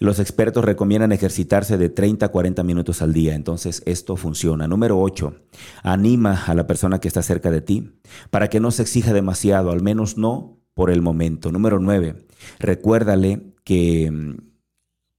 Los 0.00 0.18
expertos 0.18 0.64
recomiendan 0.64 1.12
ejercitarse 1.12 1.78
de 1.78 1.88
30 1.88 2.26
a 2.26 2.28
40 2.30 2.64
minutos 2.64 3.00
al 3.00 3.12
día, 3.12 3.34
entonces 3.34 3.82
esto 3.86 4.16
funciona. 4.16 4.66
Número 4.66 5.00
8, 5.00 5.34
anima 5.82 6.44
a 6.46 6.54
la 6.54 6.66
persona 6.66 6.98
que 6.98 7.08
está 7.08 7.22
cerca 7.22 7.50
de 7.50 7.60
ti 7.60 8.00
para 8.30 8.48
que 8.48 8.60
no 8.60 8.70
se 8.70 8.82
exija 8.82 9.12
demasiado, 9.12 9.70
al 9.70 9.82
menos 9.82 10.18
no 10.18 10.58
por 10.74 10.90
el 10.90 11.00
momento. 11.00 11.52
Número 11.52 11.78
9, 11.78 12.26
recuérdale 12.58 13.54
que, 13.62 14.36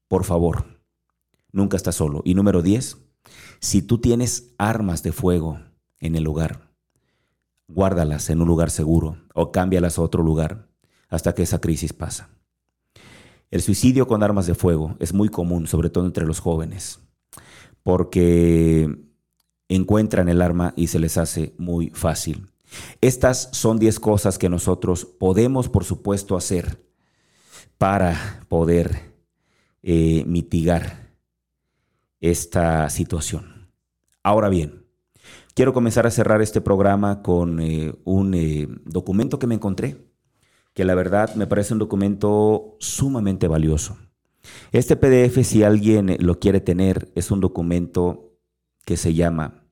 por 0.09 0.25
favor, 0.25 0.81
nunca 1.53 1.77
está 1.77 1.93
solo. 1.93 2.21
Y 2.25 2.35
número 2.35 2.61
10, 2.61 2.97
si 3.59 3.81
tú 3.81 3.99
tienes 3.99 4.53
armas 4.57 5.03
de 5.03 5.13
fuego 5.13 5.59
en 5.99 6.15
el 6.15 6.23
lugar, 6.23 6.64
guárdalas 7.67 8.29
en 8.29 8.41
un 8.41 8.47
lugar 8.47 8.69
seguro 8.69 9.17
o 9.33 9.51
cámbialas 9.51 9.97
a 9.97 10.01
otro 10.01 10.23
lugar 10.23 10.67
hasta 11.09 11.33
que 11.33 11.43
esa 11.43 11.59
crisis 11.59 11.93
pasa. 11.93 12.29
El 13.51 13.61
suicidio 13.61 14.07
con 14.07 14.23
armas 14.23 14.47
de 14.47 14.55
fuego 14.55 14.95
es 14.99 15.13
muy 15.13 15.29
común, 15.29 15.67
sobre 15.67 15.89
todo 15.89 16.05
entre 16.05 16.25
los 16.25 16.39
jóvenes, 16.39 16.99
porque 17.83 18.89
encuentran 19.69 20.29
el 20.29 20.41
arma 20.41 20.73
y 20.75 20.87
se 20.87 20.99
les 20.99 21.17
hace 21.17 21.53
muy 21.57 21.89
fácil. 21.91 22.47
Estas 23.01 23.49
son 23.51 23.79
10 23.79 23.99
cosas 23.99 24.37
que 24.37 24.49
nosotros 24.49 25.05
podemos, 25.05 25.69
por 25.69 25.83
supuesto, 25.83 26.35
hacer 26.35 26.83
para 27.77 28.41
poder 28.49 29.13
eh, 29.83 30.23
mitigar 30.25 31.13
esta 32.19 32.89
situación. 32.89 33.69
Ahora 34.23 34.49
bien, 34.49 34.84
quiero 35.55 35.73
comenzar 35.73 36.05
a 36.05 36.11
cerrar 36.11 36.43
este 36.43 36.61
programa 36.61 37.23
con 37.23 37.59
eh, 37.59 37.93
un 38.03 38.35
eh, 38.35 38.67
documento 38.85 39.39
que 39.39 39.47
me 39.47 39.55
encontré 39.55 39.97
que 40.75 40.85
la 40.85 40.93
verdad 40.93 41.33
me 41.35 41.47
parece 41.47 41.73
un 41.73 41.79
documento 41.79 42.75
sumamente 42.79 43.47
valioso. 43.47 43.97
Este 44.73 44.97
PDF, 44.97 45.43
si 45.43 45.63
alguien 45.63 46.17
lo 46.19 46.37
quiere 46.37 46.59
tener, 46.59 47.11
es 47.15 47.31
un 47.31 47.39
documento 47.39 48.37
que 48.83 48.97
se 48.97 49.13
llama 49.13 49.63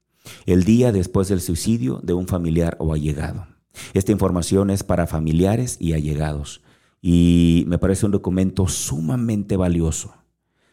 El 0.45 0.63
día 0.63 0.93
después 0.93 1.27
del 1.27 1.41
suicidio 1.41 1.99
de 2.01 2.13
un 2.13 2.25
familiar 2.25 2.77
o 2.79 2.93
allegado. 2.93 3.47
Esta 3.93 4.13
información 4.13 4.69
es 4.69 4.83
para 4.83 5.05
familiares 5.05 5.77
y 5.79 5.91
allegados 5.91 6.61
y 7.01 7.65
me 7.67 7.77
parece 7.77 8.05
un 8.05 8.13
documento 8.13 8.67
sumamente 8.69 9.57
valioso, 9.57 10.13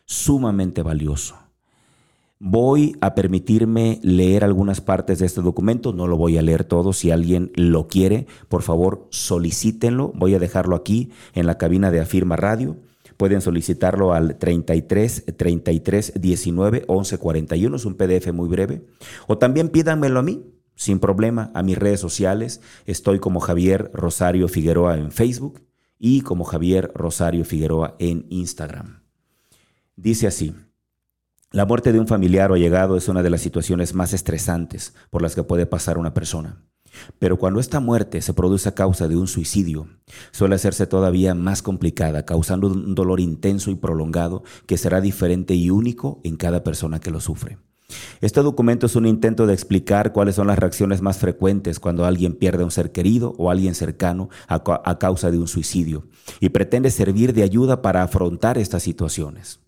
sumamente 0.06 0.82
valioso. 0.82 1.36
Voy 2.42 2.96
a 3.02 3.14
permitirme 3.14 4.00
leer 4.02 4.44
algunas 4.44 4.80
partes 4.80 5.18
de 5.18 5.26
este 5.26 5.42
documento, 5.42 5.92
no 5.92 6.06
lo 6.06 6.16
voy 6.16 6.38
a 6.38 6.42
leer 6.42 6.64
todo, 6.64 6.94
si 6.94 7.10
alguien 7.10 7.52
lo 7.54 7.86
quiere, 7.86 8.26
por 8.48 8.62
favor 8.62 9.06
solicítenlo, 9.10 10.10
voy 10.14 10.34
a 10.34 10.38
dejarlo 10.38 10.74
aquí 10.74 11.10
en 11.34 11.46
la 11.46 11.58
cabina 11.58 11.90
de 11.90 12.00
Afirma 12.00 12.36
Radio. 12.36 12.78
Pueden 13.18 13.42
solicitarlo 13.42 14.14
al 14.14 14.38
33 14.38 15.36
33 15.36 16.14
19 16.18 16.84
11 16.88 17.18
41, 17.18 17.76
es 17.76 17.84
un 17.84 17.94
PDF 17.96 18.32
muy 18.32 18.48
breve. 18.48 18.86
O 19.26 19.36
también 19.36 19.68
pídanmelo 19.68 20.20
a 20.20 20.22
mí, 20.22 20.42
sin 20.74 20.98
problema, 20.98 21.50
a 21.52 21.62
mis 21.62 21.76
redes 21.76 22.00
sociales. 22.00 22.62
Estoy 22.86 23.18
como 23.18 23.40
Javier 23.40 23.90
Rosario 23.92 24.48
Figueroa 24.48 24.96
en 24.96 25.12
Facebook 25.12 25.60
y 25.98 26.22
como 26.22 26.44
Javier 26.44 26.90
Rosario 26.94 27.44
Figueroa 27.44 27.96
en 27.98 28.24
Instagram. 28.30 29.02
Dice 29.94 30.26
así. 30.26 30.54
La 31.52 31.66
muerte 31.66 31.92
de 31.92 31.98
un 31.98 32.06
familiar 32.06 32.52
o 32.52 32.54
allegado 32.54 32.96
es 32.96 33.08
una 33.08 33.24
de 33.24 33.30
las 33.30 33.40
situaciones 33.40 33.92
más 33.92 34.12
estresantes 34.12 34.94
por 35.10 35.20
las 35.20 35.34
que 35.34 35.42
puede 35.42 35.66
pasar 35.66 35.98
una 35.98 36.14
persona. 36.14 36.62
Pero 37.18 37.38
cuando 37.38 37.58
esta 37.58 37.80
muerte 37.80 38.22
se 38.22 38.34
produce 38.34 38.68
a 38.68 38.74
causa 38.76 39.08
de 39.08 39.16
un 39.16 39.26
suicidio, 39.26 39.88
suele 40.30 40.54
hacerse 40.54 40.86
todavía 40.86 41.34
más 41.34 41.60
complicada, 41.60 42.24
causando 42.24 42.68
un 42.68 42.94
dolor 42.94 43.18
intenso 43.18 43.72
y 43.72 43.74
prolongado 43.74 44.44
que 44.66 44.76
será 44.76 45.00
diferente 45.00 45.54
y 45.56 45.70
único 45.70 46.20
en 46.22 46.36
cada 46.36 46.62
persona 46.62 47.00
que 47.00 47.10
lo 47.10 47.18
sufre. 47.18 47.58
Este 48.20 48.42
documento 48.42 48.86
es 48.86 48.94
un 48.94 49.06
intento 49.06 49.48
de 49.48 49.54
explicar 49.54 50.12
cuáles 50.12 50.36
son 50.36 50.46
las 50.46 50.58
reacciones 50.60 51.02
más 51.02 51.18
frecuentes 51.18 51.80
cuando 51.80 52.04
alguien 52.04 52.34
pierde 52.34 52.62
a 52.62 52.66
un 52.66 52.70
ser 52.70 52.92
querido 52.92 53.34
o 53.38 53.50
alguien 53.50 53.74
cercano 53.74 54.28
a, 54.46 54.98
causa 55.00 55.32
de 55.32 55.38
un 55.38 55.48
suicidio 55.48 56.06
y 56.38 56.50
pretende 56.50 56.92
servir 56.92 57.32
de 57.32 57.42
ayuda 57.42 57.82
para 57.82 58.04
afrontar 58.04 58.56
estas 58.56 58.84
situaciones. 58.84 59.58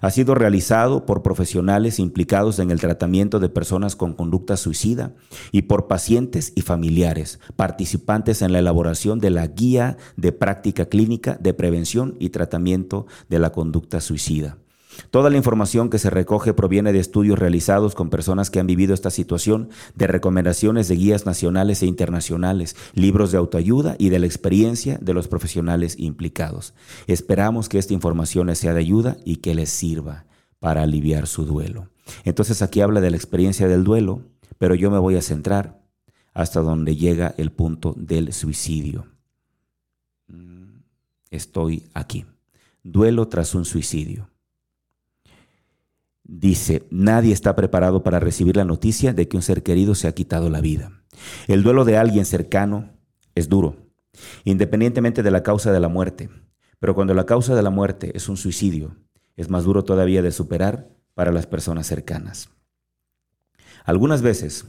Ha 0.00 0.10
sido 0.10 0.34
realizado 0.34 1.06
por 1.06 1.22
profesionales 1.22 1.98
implicados 1.98 2.58
en 2.58 2.70
el 2.70 2.80
tratamiento 2.80 3.40
de 3.40 3.48
personas 3.48 3.96
con 3.96 4.14
conducta 4.14 4.56
suicida 4.56 5.12
y 5.52 5.62
por 5.62 5.86
pacientes 5.86 6.52
y 6.54 6.62
familiares, 6.62 7.40
participantes 7.56 8.42
en 8.42 8.52
la 8.52 8.58
elaboración 8.58 9.18
de 9.18 9.30
la 9.30 9.46
guía 9.46 9.96
de 10.16 10.32
práctica 10.32 10.86
clínica 10.86 11.36
de 11.40 11.54
prevención 11.54 12.16
y 12.18 12.30
tratamiento 12.30 13.06
de 13.28 13.38
la 13.38 13.50
conducta 13.50 14.00
suicida. 14.00 14.58
Toda 15.10 15.30
la 15.30 15.36
información 15.36 15.90
que 15.90 15.98
se 15.98 16.10
recoge 16.10 16.54
proviene 16.54 16.92
de 16.92 17.00
estudios 17.00 17.38
realizados 17.38 17.94
con 17.94 18.10
personas 18.10 18.50
que 18.50 18.60
han 18.60 18.66
vivido 18.66 18.94
esta 18.94 19.10
situación, 19.10 19.68
de 19.94 20.06
recomendaciones 20.06 20.88
de 20.88 20.96
guías 20.96 21.26
nacionales 21.26 21.82
e 21.82 21.86
internacionales, 21.86 22.76
libros 22.94 23.32
de 23.32 23.38
autoayuda 23.38 23.96
y 23.98 24.08
de 24.08 24.18
la 24.18 24.26
experiencia 24.26 24.98
de 25.00 25.14
los 25.14 25.28
profesionales 25.28 25.96
implicados. 25.98 26.74
Esperamos 27.06 27.68
que 27.68 27.78
esta 27.78 27.94
información 27.94 28.46
les 28.48 28.58
sea 28.58 28.74
de 28.74 28.80
ayuda 28.80 29.16
y 29.24 29.36
que 29.36 29.54
les 29.54 29.70
sirva 29.70 30.26
para 30.58 30.82
aliviar 30.82 31.26
su 31.26 31.44
duelo. 31.44 31.90
Entonces 32.24 32.62
aquí 32.62 32.80
habla 32.80 33.00
de 33.00 33.10
la 33.10 33.16
experiencia 33.16 33.68
del 33.68 33.84
duelo, 33.84 34.22
pero 34.58 34.74
yo 34.74 34.90
me 34.90 34.98
voy 34.98 35.16
a 35.16 35.22
centrar 35.22 35.82
hasta 36.32 36.60
donde 36.60 36.96
llega 36.96 37.34
el 37.38 37.52
punto 37.52 37.94
del 37.96 38.32
suicidio. 38.32 39.06
Mm, 40.26 40.80
estoy 41.30 41.88
aquí. 41.94 42.26
Duelo 42.82 43.28
tras 43.28 43.54
un 43.54 43.64
suicidio. 43.64 44.28
Dice, 46.24 46.86
nadie 46.90 47.34
está 47.34 47.54
preparado 47.54 48.02
para 48.02 48.18
recibir 48.18 48.56
la 48.56 48.64
noticia 48.64 49.12
de 49.12 49.28
que 49.28 49.36
un 49.36 49.42
ser 49.42 49.62
querido 49.62 49.94
se 49.94 50.08
ha 50.08 50.12
quitado 50.12 50.48
la 50.48 50.62
vida. 50.62 51.04
El 51.48 51.62
duelo 51.62 51.84
de 51.84 51.98
alguien 51.98 52.24
cercano 52.24 52.90
es 53.34 53.50
duro, 53.50 53.76
independientemente 54.44 55.22
de 55.22 55.30
la 55.30 55.42
causa 55.42 55.70
de 55.70 55.80
la 55.80 55.88
muerte. 55.88 56.30
Pero 56.80 56.94
cuando 56.94 57.12
la 57.12 57.26
causa 57.26 57.54
de 57.54 57.62
la 57.62 57.70
muerte 57.70 58.12
es 58.16 58.28
un 58.28 58.38
suicidio, 58.38 58.96
es 59.36 59.50
más 59.50 59.64
duro 59.64 59.84
todavía 59.84 60.22
de 60.22 60.32
superar 60.32 60.88
para 61.12 61.30
las 61.30 61.46
personas 61.46 61.86
cercanas. 61.86 62.48
Algunas 63.84 64.22
veces, 64.22 64.66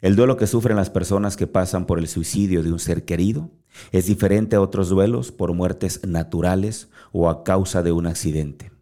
el 0.00 0.16
duelo 0.16 0.36
que 0.36 0.48
sufren 0.48 0.76
las 0.76 0.90
personas 0.90 1.36
que 1.36 1.46
pasan 1.46 1.86
por 1.86 2.00
el 2.00 2.08
suicidio 2.08 2.64
de 2.64 2.72
un 2.72 2.80
ser 2.80 3.04
querido 3.04 3.50
es 3.92 4.06
diferente 4.06 4.56
a 4.56 4.60
otros 4.60 4.88
duelos 4.88 5.30
por 5.30 5.54
muertes 5.54 6.04
naturales 6.04 6.88
o 7.12 7.30
a 7.30 7.44
causa 7.44 7.84
de 7.84 7.92
un 7.92 8.08
accidente. 8.08 8.72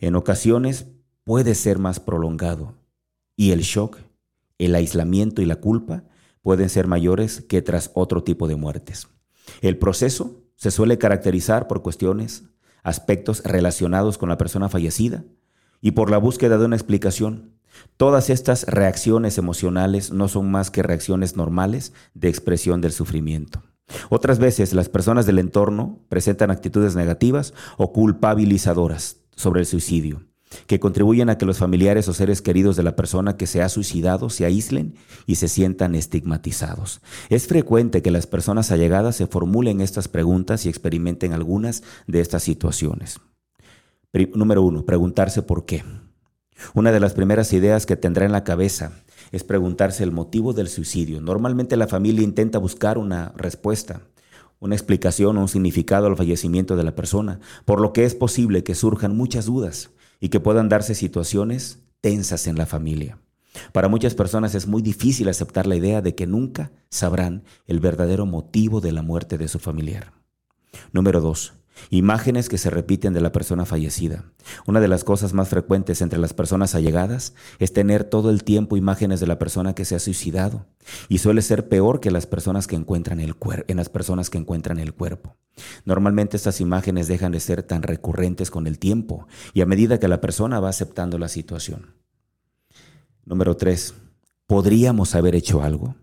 En 0.00 0.16
ocasiones 0.16 0.86
puede 1.28 1.54
ser 1.54 1.78
más 1.78 2.00
prolongado 2.00 2.72
y 3.36 3.50
el 3.50 3.60
shock, 3.60 3.98
el 4.56 4.74
aislamiento 4.74 5.42
y 5.42 5.44
la 5.44 5.56
culpa 5.56 6.04
pueden 6.40 6.70
ser 6.70 6.86
mayores 6.86 7.42
que 7.42 7.60
tras 7.60 7.90
otro 7.92 8.24
tipo 8.24 8.48
de 8.48 8.56
muertes. 8.56 9.08
El 9.60 9.76
proceso 9.76 10.40
se 10.56 10.70
suele 10.70 10.96
caracterizar 10.96 11.68
por 11.68 11.82
cuestiones, 11.82 12.44
aspectos 12.82 13.42
relacionados 13.44 14.16
con 14.16 14.30
la 14.30 14.38
persona 14.38 14.70
fallecida 14.70 15.22
y 15.82 15.90
por 15.90 16.10
la 16.10 16.16
búsqueda 16.16 16.56
de 16.56 16.64
una 16.64 16.76
explicación. 16.76 17.60
Todas 17.98 18.30
estas 18.30 18.64
reacciones 18.66 19.36
emocionales 19.36 20.10
no 20.10 20.28
son 20.28 20.50
más 20.50 20.70
que 20.70 20.82
reacciones 20.82 21.36
normales 21.36 21.92
de 22.14 22.30
expresión 22.30 22.80
del 22.80 22.92
sufrimiento. 22.92 23.62
Otras 24.08 24.38
veces 24.38 24.72
las 24.72 24.88
personas 24.88 25.26
del 25.26 25.40
entorno 25.40 26.06
presentan 26.08 26.50
actitudes 26.50 26.96
negativas 26.96 27.52
o 27.76 27.92
culpabilizadoras 27.92 29.18
sobre 29.36 29.60
el 29.60 29.66
suicidio 29.66 30.27
que 30.66 30.80
contribuyen 30.80 31.30
a 31.30 31.38
que 31.38 31.46
los 31.46 31.58
familiares 31.58 32.08
o 32.08 32.12
seres 32.12 32.42
queridos 32.42 32.76
de 32.76 32.82
la 32.82 32.96
persona 32.96 33.36
que 33.36 33.46
se 33.46 33.62
ha 33.62 33.68
suicidado 33.68 34.30
se 34.30 34.44
aíslen 34.44 34.94
y 35.26 35.36
se 35.36 35.48
sientan 35.48 35.94
estigmatizados. 35.94 37.00
Es 37.28 37.46
frecuente 37.46 38.02
que 38.02 38.10
las 38.10 38.26
personas 38.26 38.70
allegadas 38.70 39.16
se 39.16 39.26
formulen 39.26 39.80
estas 39.80 40.08
preguntas 40.08 40.66
y 40.66 40.68
experimenten 40.68 41.32
algunas 41.32 41.82
de 42.06 42.20
estas 42.20 42.42
situaciones. 42.42 43.20
número 44.34 44.62
uno, 44.62 44.84
preguntarse 44.84 45.42
por 45.42 45.64
qué. 45.64 45.84
Una 46.74 46.90
de 46.90 47.00
las 47.00 47.14
primeras 47.14 47.52
ideas 47.52 47.86
que 47.86 47.96
tendrá 47.96 48.24
en 48.24 48.32
la 48.32 48.44
cabeza 48.44 48.92
es 49.30 49.44
preguntarse 49.44 50.02
el 50.02 50.10
motivo 50.10 50.52
del 50.52 50.68
suicidio. 50.68 51.20
Normalmente 51.20 51.76
la 51.76 51.86
familia 51.86 52.24
intenta 52.24 52.58
buscar 52.58 52.98
una 52.98 53.32
respuesta, 53.36 54.00
una 54.58 54.74
explicación 54.74 55.36
o 55.36 55.42
un 55.42 55.48
significado 55.48 56.06
al 56.06 56.16
fallecimiento 56.16 56.74
de 56.74 56.82
la 56.82 56.96
persona, 56.96 57.38
por 57.64 57.80
lo 57.80 57.92
que 57.92 58.04
es 58.04 58.16
posible 58.16 58.64
que 58.64 58.74
surjan 58.74 59.16
muchas 59.16 59.46
dudas 59.46 59.90
y 60.20 60.28
que 60.28 60.40
puedan 60.40 60.68
darse 60.68 60.94
situaciones 60.94 61.80
tensas 62.00 62.46
en 62.46 62.56
la 62.56 62.66
familia. 62.66 63.18
Para 63.72 63.88
muchas 63.88 64.14
personas 64.14 64.54
es 64.54 64.66
muy 64.66 64.82
difícil 64.82 65.28
aceptar 65.28 65.66
la 65.66 65.76
idea 65.76 66.00
de 66.02 66.14
que 66.14 66.26
nunca 66.26 66.70
sabrán 66.90 67.44
el 67.66 67.80
verdadero 67.80 68.26
motivo 68.26 68.80
de 68.80 68.92
la 68.92 69.02
muerte 69.02 69.38
de 69.38 69.48
su 69.48 69.58
familiar. 69.58 70.12
Número 70.92 71.20
dos, 71.20 71.54
Imágenes 71.90 72.48
que 72.48 72.58
se 72.58 72.70
repiten 72.70 73.12
de 73.12 73.20
la 73.20 73.32
persona 73.32 73.64
fallecida. 73.64 74.24
Una 74.66 74.80
de 74.80 74.88
las 74.88 75.04
cosas 75.04 75.32
más 75.32 75.48
frecuentes 75.48 76.02
entre 76.02 76.18
las 76.18 76.34
personas 76.34 76.74
allegadas 76.74 77.34
es 77.58 77.72
tener 77.72 78.04
todo 78.04 78.30
el 78.30 78.44
tiempo 78.44 78.76
imágenes 78.76 79.20
de 79.20 79.26
la 79.26 79.38
persona 79.38 79.74
que 79.74 79.84
se 79.84 79.94
ha 79.94 79.98
suicidado 79.98 80.66
y 81.08 81.18
suele 81.18 81.42
ser 81.42 81.68
peor 81.68 82.00
que 82.00 82.10
las 82.10 82.26
personas 82.26 82.66
que 82.66 82.76
encuentran 82.76 83.20
el 83.20 83.34
en 83.66 83.76
las 83.76 83.88
personas 83.88 84.30
que 84.30 84.38
encuentran 84.38 84.78
el 84.78 84.94
cuerpo. 84.94 85.36
Normalmente 85.84 86.36
estas 86.36 86.60
imágenes 86.60 87.08
dejan 87.08 87.32
de 87.32 87.40
ser 87.40 87.62
tan 87.62 87.82
recurrentes 87.82 88.50
con 88.50 88.66
el 88.66 88.78
tiempo 88.78 89.26
y 89.54 89.60
a 89.60 89.66
medida 89.66 89.98
que 89.98 90.08
la 90.08 90.20
persona 90.20 90.60
va 90.60 90.68
aceptando 90.68 91.18
la 91.18 91.28
situación. 91.28 91.94
Número 93.24 93.56
3. 93.56 93.94
¿Podríamos 94.46 95.14
haber 95.14 95.34
hecho 95.34 95.62
algo? 95.62 95.94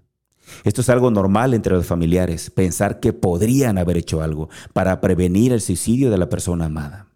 Esto 0.64 0.82
es 0.82 0.90
algo 0.90 1.12
normal 1.12 1.54
entre 1.54 1.76
los 1.76 1.86
familiares, 1.86 2.50
pensar 2.50 3.00
que 3.00 3.14
podrían 3.14 3.78
haber 3.78 3.98
hecho 3.98 4.22
algo 4.22 4.50
para 4.74 5.02
prevenir 5.02 5.54
el 5.54 5.62
suicidio 5.62 6.12
de 6.12 6.18
la 6.18 6.30
persona 6.30 6.66
amada. 6.66 7.08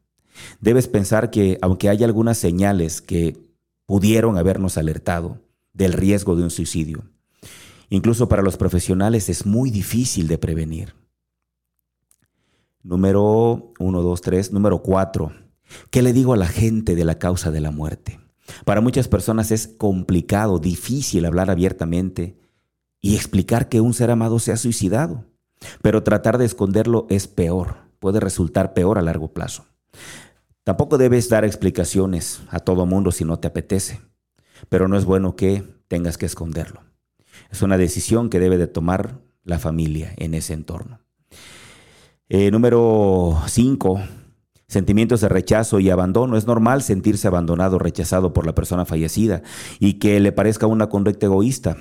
Debes 0.60 0.88
pensar 0.88 1.30
que 1.30 1.58
aunque 1.62 1.90
hay 1.90 2.04
algunas 2.04 2.38
señales 2.38 3.02
que 3.02 3.38
pudieron 3.86 4.38
habernos 4.38 4.78
alertado 4.78 5.42
del 5.74 5.94
riesgo 5.94 6.36
de 6.36 6.44
un 6.44 6.52
suicidio, 6.52 7.04
incluso 7.90 8.30
para 8.30 8.42
los 8.42 8.58
profesionales 8.58 9.30
es 9.30 9.46
muy 9.46 9.70
difícil 9.72 10.28
de 10.28 10.38
prevenir. 10.38 10.94
Número 12.82 13.74
1, 13.78 14.02
2, 14.02 14.22
3. 14.22 14.54
Número 14.54 14.82
4. 14.82 15.34
¿Qué 15.92 16.02
le 16.02 16.14
digo 16.14 16.34
a 16.34 16.38
la 16.38 16.48
gente 16.48 16.96
de 16.96 17.04
la 17.04 17.20
causa 17.20 17.52
de 17.52 17.60
la 17.60 17.72
muerte? 17.72 18.20
Para 18.66 18.82
muchas 18.82 19.08
personas 19.08 19.52
es 19.52 19.68
complicado, 19.68 20.60
difícil 20.60 21.26
hablar 21.26 21.52
abiertamente 21.52 22.39
y 23.02 23.16
explicar 23.16 23.70
que 23.70 23.82
un 23.82 23.94
ser 23.94 24.12
amado 24.12 24.40
se 24.40 24.52
ha 24.52 24.58
suicidado. 24.58 25.26
Pero 25.82 26.04
tratar 26.04 26.38
de 26.38 26.46
esconderlo 26.46 27.06
es 27.10 27.28
peor, 27.28 27.78
puede 28.00 28.20
resultar 28.20 28.74
peor 28.74 28.98
a 28.98 29.02
largo 29.02 29.34
plazo. 29.34 29.66
Tampoco 30.64 30.98
debes 30.98 31.30
dar 31.30 31.46
explicaciones 31.46 32.42
a 32.50 32.60
todo 32.60 32.86
mundo 32.86 33.12
si 33.12 33.26
no 33.26 33.40
te 33.40 33.48
apetece, 33.48 34.02
pero 34.70 34.88
no 34.88 34.98
es 34.98 35.06
bueno 35.06 35.36
que 35.36 35.64
tengas 35.88 36.18
que 36.18 36.26
esconderlo. 36.26 36.82
Es 37.50 37.62
una 37.62 37.78
decisión 37.78 38.30
que 38.30 38.40
debe 38.40 38.58
de 38.58 38.68
tomar 38.68 39.20
la 39.44 39.60
familia 39.60 40.14
en 40.18 40.34
ese 40.34 40.54
entorno. 40.54 41.00
Eh, 42.30 42.52
número 42.52 43.42
5. 43.48 44.02
Sentimientos 44.68 45.22
de 45.22 45.30
rechazo 45.30 45.80
y 45.80 45.90
abandono. 45.90 46.38
Es 46.38 46.46
normal 46.46 46.84
sentirse 46.84 47.28
abandonado, 47.28 47.80
rechazado 47.80 48.34
por 48.34 48.46
la 48.46 48.54
persona 48.54 48.86
fallecida 48.86 49.42
y 49.80 49.94
que 49.94 50.20
le 50.20 50.32
parezca 50.32 50.68
una 50.68 50.90
conducta 50.90 51.26
egoísta. 51.26 51.78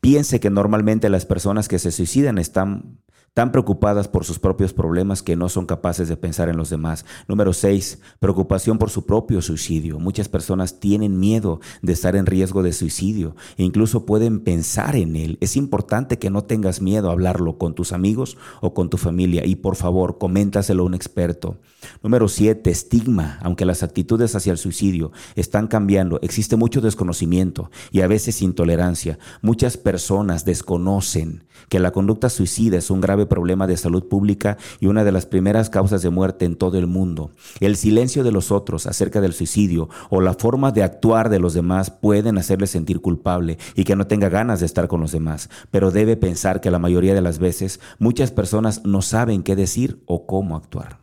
Piense 0.00 0.40
que 0.40 0.50
normalmente 0.50 1.08
las 1.08 1.26
personas 1.26 1.68
que 1.68 1.78
se 1.78 1.92
suicidan 1.92 2.38
están 2.38 2.98
tan 3.34 3.50
preocupadas 3.50 4.08
por 4.08 4.24
sus 4.24 4.38
propios 4.38 4.74
problemas 4.74 5.22
que 5.22 5.36
no 5.36 5.48
son 5.48 5.64
capaces 5.64 6.08
de 6.08 6.18
pensar 6.18 6.50
en 6.50 6.58
los 6.58 6.68
demás. 6.68 7.06
Número 7.28 7.54
6. 7.54 7.98
Preocupación 8.20 8.76
por 8.76 8.90
su 8.90 9.06
propio 9.06 9.40
suicidio. 9.40 9.98
Muchas 9.98 10.28
personas 10.28 10.80
tienen 10.80 11.18
miedo 11.18 11.60
de 11.80 11.94
estar 11.94 12.14
en 12.14 12.26
riesgo 12.26 12.62
de 12.62 12.74
suicidio 12.74 13.34
e 13.56 13.62
incluso 13.62 14.04
pueden 14.04 14.40
pensar 14.40 14.96
en 14.96 15.16
él. 15.16 15.38
Es 15.40 15.56
importante 15.56 16.18
que 16.18 16.28
no 16.28 16.44
tengas 16.44 16.82
miedo 16.82 17.08
a 17.08 17.12
hablarlo 17.12 17.56
con 17.56 17.74
tus 17.74 17.92
amigos 17.92 18.36
o 18.60 18.74
con 18.74 18.90
tu 18.90 18.98
familia 18.98 19.46
y 19.46 19.56
por 19.56 19.76
favor, 19.76 20.18
coméntaselo 20.18 20.82
a 20.82 20.86
un 20.86 20.94
experto. 20.94 21.56
Número 22.02 22.28
7. 22.28 22.70
Estigma. 22.70 23.38
Aunque 23.42 23.64
las 23.64 23.82
actitudes 23.82 24.34
hacia 24.34 24.52
el 24.52 24.58
suicidio 24.58 25.10
están 25.36 25.68
cambiando, 25.68 26.18
existe 26.22 26.56
mucho 26.56 26.82
desconocimiento 26.82 27.70
y 27.90 28.02
a 28.02 28.06
veces 28.08 28.42
intolerancia. 28.42 29.18
Muchas 29.40 29.78
personas 29.78 30.44
desconocen 30.44 31.44
que 31.68 31.80
la 31.80 31.92
conducta 31.92 32.28
suicida 32.28 32.76
es 32.76 32.90
un 32.90 33.00
grave 33.00 33.21
problema 33.26 33.66
de 33.66 33.76
salud 33.76 34.08
pública 34.08 34.58
y 34.80 34.86
una 34.86 35.04
de 35.04 35.12
las 35.12 35.26
primeras 35.26 35.70
causas 35.70 36.02
de 36.02 36.10
muerte 36.10 36.44
en 36.44 36.56
todo 36.56 36.78
el 36.78 36.86
mundo. 36.86 37.30
El 37.60 37.76
silencio 37.76 38.24
de 38.24 38.32
los 38.32 38.50
otros 38.50 38.86
acerca 38.86 39.20
del 39.20 39.32
suicidio 39.32 39.88
o 40.10 40.20
la 40.20 40.34
forma 40.34 40.72
de 40.72 40.82
actuar 40.82 41.28
de 41.28 41.38
los 41.38 41.54
demás 41.54 41.90
pueden 41.90 42.38
hacerle 42.38 42.66
sentir 42.66 43.00
culpable 43.00 43.58
y 43.74 43.84
que 43.84 43.96
no 43.96 44.06
tenga 44.06 44.28
ganas 44.28 44.60
de 44.60 44.66
estar 44.66 44.88
con 44.88 45.00
los 45.00 45.12
demás, 45.12 45.50
pero 45.70 45.90
debe 45.90 46.16
pensar 46.16 46.60
que 46.60 46.70
la 46.70 46.78
mayoría 46.78 47.14
de 47.14 47.22
las 47.22 47.38
veces 47.38 47.80
muchas 47.98 48.30
personas 48.30 48.84
no 48.84 49.02
saben 49.02 49.42
qué 49.42 49.56
decir 49.56 50.02
o 50.06 50.26
cómo 50.26 50.56
actuar. 50.56 51.00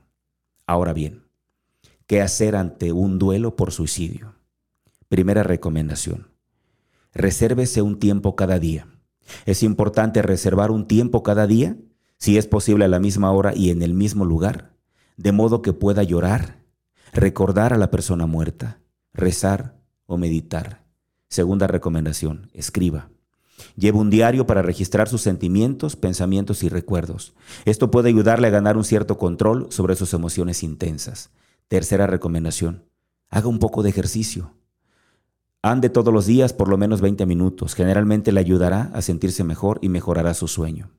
Ahora 0.65 0.93
bien, 0.93 1.23
¿qué 2.07 2.21
hacer 2.21 2.55
ante 2.55 2.91
un 2.91 3.19
duelo 3.19 3.55
por 3.55 3.71
suicidio? 3.71 4.35
Primera 5.07 5.43
recomendación. 5.43 6.27
Resérvese 7.13 7.81
un 7.81 7.97
tiempo 7.97 8.35
cada 8.35 8.59
día. 8.59 8.87
Es 9.45 9.63
importante 9.63 10.21
reservar 10.21 10.71
un 10.71 10.87
tiempo 10.87 11.23
cada 11.23 11.47
día 11.47 11.75
si 12.19 12.37
es 12.37 12.47
posible 12.47 12.85
a 12.85 12.89
la 12.89 12.99
misma 12.99 13.31
hora 13.31 13.55
y 13.55 13.69
en 13.69 13.81
el 13.81 13.93
mismo 13.93 14.25
lugar, 14.25 14.73
de 15.17 15.31
modo 15.31 15.61
que 15.61 15.73
pueda 15.73 16.03
llorar, 16.03 16.57
recordar 17.13 17.73
a 17.73 17.77
la 17.77 17.89
persona 17.89 18.25
muerta, 18.25 18.79
rezar 19.13 19.79
o 20.05 20.17
meditar. 20.17 20.83
Segunda 21.29 21.67
recomendación, 21.67 22.49
escriba. 22.53 23.09
Lleva 23.75 23.99
un 23.99 24.09
diario 24.09 24.45
para 24.45 24.61
registrar 24.61 25.07
sus 25.07 25.21
sentimientos, 25.21 25.95
pensamientos 25.95 26.63
y 26.63 26.69
recuerdos. 26.69 27.33
Esto 27.65 27.91
puede 27.91 28.09
ayudarle 28.09 28.47
a 28.47 28.51
ganar 28.51 28.77
un 28.77 28.83
cierto 28.83 29.17
control 29.17 29.67
sobre 29.69 29.95
sus 29.95 30.13
emociones 30.13 30.63
intensas. 30.63 31.31
Tercera 31.67 32.07
recomendación, 32.07 32.85
haga 33.29 33.47
un 33.47 33.59
poco 33.59 33.83
de 33.83 33.89
ejercicio. 33.89 34.53
Ande 35.61 35.89
todos 35.89 36.13
los 36.13 36.25
días 36.25 36.53
por 36.53 36.67
lo 36.67 36.77
menos 36.77 37.01
20 37.01 37.25
minutos. 37.25 37.75
Generalmente 37.75 38.31
le 38.31 38.39
ayudará 38.39 38.91
a 38.93 39.01
sentirse 39.01 39.43
mejor 39.43 39.79
y 39.81 39.89
mejorará 39.89 40.33
su 40.33 40.47
sueño. 40.47 40.89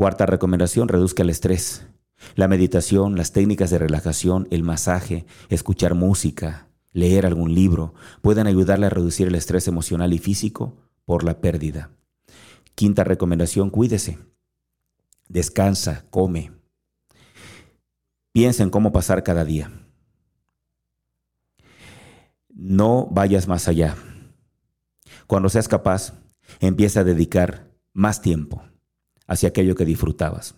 Cuarta 0.00 0.24
recomendación, 0.24 0.88
reduzca 0.88 1.22
el 1.22 1.28
estrés. 1.28 1.86
La 2.34 2.48
meditación, 2.48 3.18
las 3.18 3.32
técnicas 3.32 3.68
de 3.68 3.76
relajación, 3.76 4.48
el 4.50 4.62
masaje, 4.62 5.26
escuchar 5.50 5.92
música, 5.92 6.68
leer 6.94 7.26
algún 7.26 7.54
libro 7.54 7.92
pueden 8.22 8.46
ayudarle 8.46 8.86
a 8.86 8.88
reducir 8.88 9.28
el 9.28 9.34
estrés 9.34 9.68
emocional 9.68 10.14
y 10.14 10.18
físico 10.18 10.78
por 11.04 11.22
la 11.22 11.42
pérdida. 11.42 11.90
Quinta 12.74 13.04
recomendación, 13.04 13.68
cuídese. 13.68 14.18
Descansa, 15.28 16.06
come. 16.08 16.50
Piensa 18.32 18.62
en 18.62 18.70
cómo 18.70 18.92
pasar 18.92 19.22
cada 19.22 19.44
día. 19.44 19.70
No 22.48 23.06
vayas 23.10 23.46
más 23.48 23.68
allá. 23.68 23.96
Cuando 25.26 25.50
seas 25.50 25.68
capaz, 25.68 26.14
empieza 26.58 27.00
a 27.00 27.04
dedicar 27.04 27.70
más 27.92 28.22
tiempo 28.22 28.62
hacia 29.30 29.48
aquello 29.48 29.76
que 29.76 29.86
disfrutabas. 29.86 30.56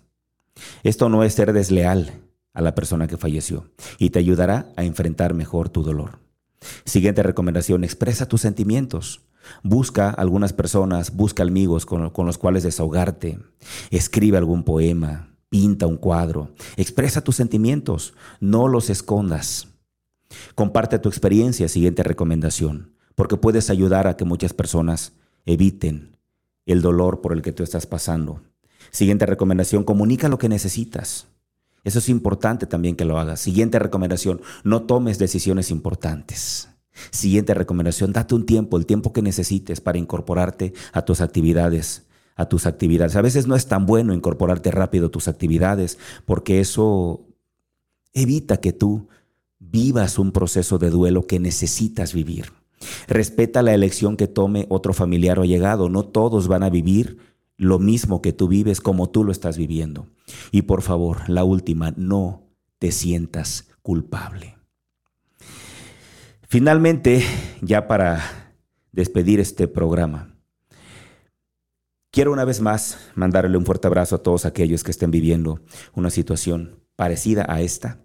Esto 0.82 1.08
no 1.08 1.22
es 1.22 1.34
ser 1.34 1.52
desleal 1.52 2.22
a 2.54 2.62
la 2.62 2.74
persona 2.74 3.06
que 3.06 3.18
falleció 3.18 3.70
y 3.98 4.10
te 4.10 4.18
ayudará 4.18 4.72
a 4.76 4.84
enfrentar 4.84 5.34
mejor 5.34 5.68
tu 5.68 5.82
dolor. 5.82 6.18
Siguiente 6.84 7.22
recomendación, 7.22 7.84
expresa 7.84 8.26
tus 8.26 8.40
sentimientos. 8.40 9.20
Busca 9.62 10.08
algunas 10.08 10.54
personas, 10.54 11.14
busca 11.14 11.42
amigos 11.42 11.84
con, 11.84 12.10
los 12.26 12.38
cuales 12.38 12.62
desahogarte. 12.62 13.38
Escribe 13.90 14.38
algún 14.38 14.64
poema, 14.64 15.36
pinta 15.50 15.86
un 15.86 15.98
cuadro. 15.98 16.54
Expresa 16.76 17.22
tus 17.22 17.36
sentimientos, 17.36 18.14
no 18.40 18.68
los 18.68 18.88
escondas. 18.88 19.68
Comparte 20.54 20.98
tu 20.98 21.10
experiencia, 21.10 21.68
siguiente 21.68 22.02
recomendación, 22.02 22.94
porque 23.14 23.36
puedes 23.36 23.68
ayudar 23.68 24.06
a 24.06 24.16
que 24.16 24.24
muchas 24.24 24.54
personas 24.54 25.12
eviten 25.44 26.16
el 26.64 26.80
dolor 26.80 27.20
por 27.20 27.34
el 27.34 27.42
que 27.42 27.52
tú 27.52 27.62
estás 27.64 27.86
pasando. 27.86 28.40
Siguiente 28.90 29.26
recomendación, 29.26 29.84
comunica 29.84 30.28
lo 30.28 30.38
que 30.38 30.48
necesitas. 30.48 31.26
Eso 31.84 31.98
es 31.98 32.08
importante 32.08 32.66
también 32.66 32.96
que 32.96 33.04
lo 33.04 33.18
hagas. 33.18 33.40
Siguiente 33.40 33.78
recomendación, 33.78 34.40
no 34.64 34.82
tomes 34.82 35.18
decisiones 35.18 35.70
importantes. 35.70 36.68
Siguiente 37.10 37.54
recomendación, 37.54 38.12
date 38.12 38.34
un 38.34 38.46
tiempo, 38.46 38.76
el 38.76 38.86
tiempo 38.86 39.12
que 39.12 39.22
necesites 39.22 39.80
para 39.80 39.98
incorporarte 39.98 40.74
a 40.92 41.02
tus 41.02 41.20
actividades, 41.20 42.04
a 42.36 42.46
tus 42.46 42.66
actividades. 42.66 43.16
A 43.16 43.22
veces 43.22 43.46
no 43.46 43.56
es 43.56 43.66
tan 43.66 43.86
bueno 43.86 44.14
incorporarte 44.14 44.70
rápido 44.70 45.06
a 45.06 45.10
tus 45.10 45.26
actividades 45.26 45.98
porque 46.24 46.60
eso 46.60 47.26
evita 48.12 48.58
que 48.58 48.72
tú 48.72 49.08
vivas 49.58 50.18
un 50.18 50.32
proceso 50.32 50.78
de 50.78 50.90
duelo 50.90 51.26
que 51.26 51.40
necesitas 51.40 52.12
vivir. 52.12 52.52
Respeta 53.08 53.62
la 53.62 53.74
elección 53.74 54.16
que 54.16 54.28
tome 54.28 54.66
otro 54.68 54.92
familiar 54.92 55.38
o 55.38 55.44
llegado. 55.44 55.88
No 55.88 56.04
todos 56.04 56.48
van 56.48 56.62
a 56.62 56.70
vivir 56.70 57.18
lo 57.62 57.78
mismo 57.78 58.20
que 58.22 58.32
tú 58.32 58.48
vives 58.48 58.80
como 58.80 59.10
tú 59.10 59.22
lo 59.22 59.30
estás 59.30 59.56
viviendo. 59.56 60.08
Y 60.50 60.62
por 60.62 60.82
favor, 60.82 61.28
la 61.28 61.44
última, 61.44 61.94
no 61.96 62.50
te 62.80 62.90
sientas 62.90 63.68
culpable. 63.82 64.58
Finalmente, 66.48 67.24
ya 67.60 67.86
para 67.86 68.52
despedir 68.90 69.38
este 69.38 69.68
programa, 69.68 70.34
quiero 72.10 72.32
una 72.32 72.44
vez 72.44 72.60
más 72.60 72.98
mandarle 73.14 73.56
un 73.56 73.64
fuerte 73.64 73.86
abrazo 73.86 74.16
a 74.16 74.22
todos 74.24 74.44
aquellos 74.44 74.82
que 74.82 74.90
estén 74.90 75.12
viviendo 75.12 75.60
una 75.94 76.10
situación 76.10 76.80
parecida 76.96 77.46
a 77.48 77.60
esta. 77.60 78.00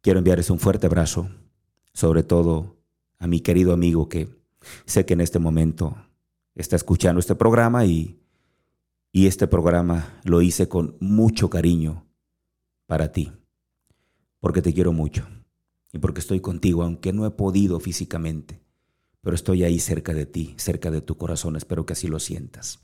Quiero 0.00 0.18
enviarles 0.18 0.50
un 0.50 0.58
fuerte 0.58 0.88
abrazo, 0.88 1.30
sobre 1.92 2.24
todo 2.24 2.76
a 3.20 3.28
mi 3.28 3.38
querido 3.38 3.72
amigo 3.72 4.08
que 4.08 4.28
sé 4.84 5.06
que 5.06 5.14
en 5.14 5.20
este 5.20 5.38
momento 5.38 5.96
está 6.54 6.76
escuchando 6.76 7.20
este 7.20 7.34
programa 7.34 7.84
y, 7.84 8.20
y 9.12 9.26
este 9.26 9.46
programa 9.46 10.20
lo 10.24 10.42
hice 10.42 10.68
con 10.68 10.96
mucho 11.00 11.50
cariño 11.50 12.06
para 12.86 13.12
ti, 13.12 13.32
porque 14.40 14.62
te 14.62 14.72
quiero 14.72 14.92
mucho 14.92 15.26
y 15.92 15.98
porque 15.98 16.20
estoy 16.20 16.40
contigo, 16.40 16.82
aunque 16.82 17.12
no 17.12 17.26
he 17.26 17.30
podido 17.30 17.80
físicamente, 17.80 18.60
pero 19.20 19.34
estoy 19.36 19.64
ahí 19.64 19.78
cerca 19.78 20.12
de 20.12 20.26
ti, 20.26 20.54
cerca 20.58 20.90
de 20.90 21.00
tu 21.00 21.16
corazón, 21.16 21.56
espero 21.56 21.86
que 21.86 21.94
así 21.94 22.08
lo 22.08 22.18
sientas. 22.18 22.80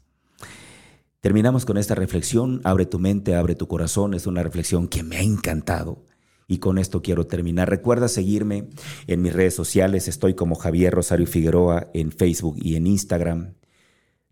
Terminamos 1.21 1.67
con 1.67 1.77
esta 1.77 1.95
reflexión, 1.95 2.63
abre 2.65 2.87
tu 2.87 2.99
mente, 2.99 3.35
abre 3.35 3.55
tu 3.55 3.69
corazón, 3.69 4.15
es 4.15 4.27
una 4.27 4.43
reflexión 4.43 4.89
que 4.89 5.03
me 5.03 5.17
ha 5.17 5.23
encantado. 5.23 6.07
Y 6.51 6.59
con 6.59 6.79
esto 6.79 7.01
quiero 7.01 7.29
terminar. 7.29 7.71
Recuerda 7.71 8.09
seguirme 8.09 8.69
en 9.07 9.23
mis 9.23 9.33
redes 9.33 9.55
sociales. 9.55 10.09
Estoy 10.09 10.35
como 10.35 10.57
Javier 10.57 10.93
Rosario 10.93 11.29
Figueroa 11.29 11.87
en 11.95 12.11
Facebook 12.11 12.57
y 12.61 12.75
en 12.75 12.89
Instagram. 12.89 13.55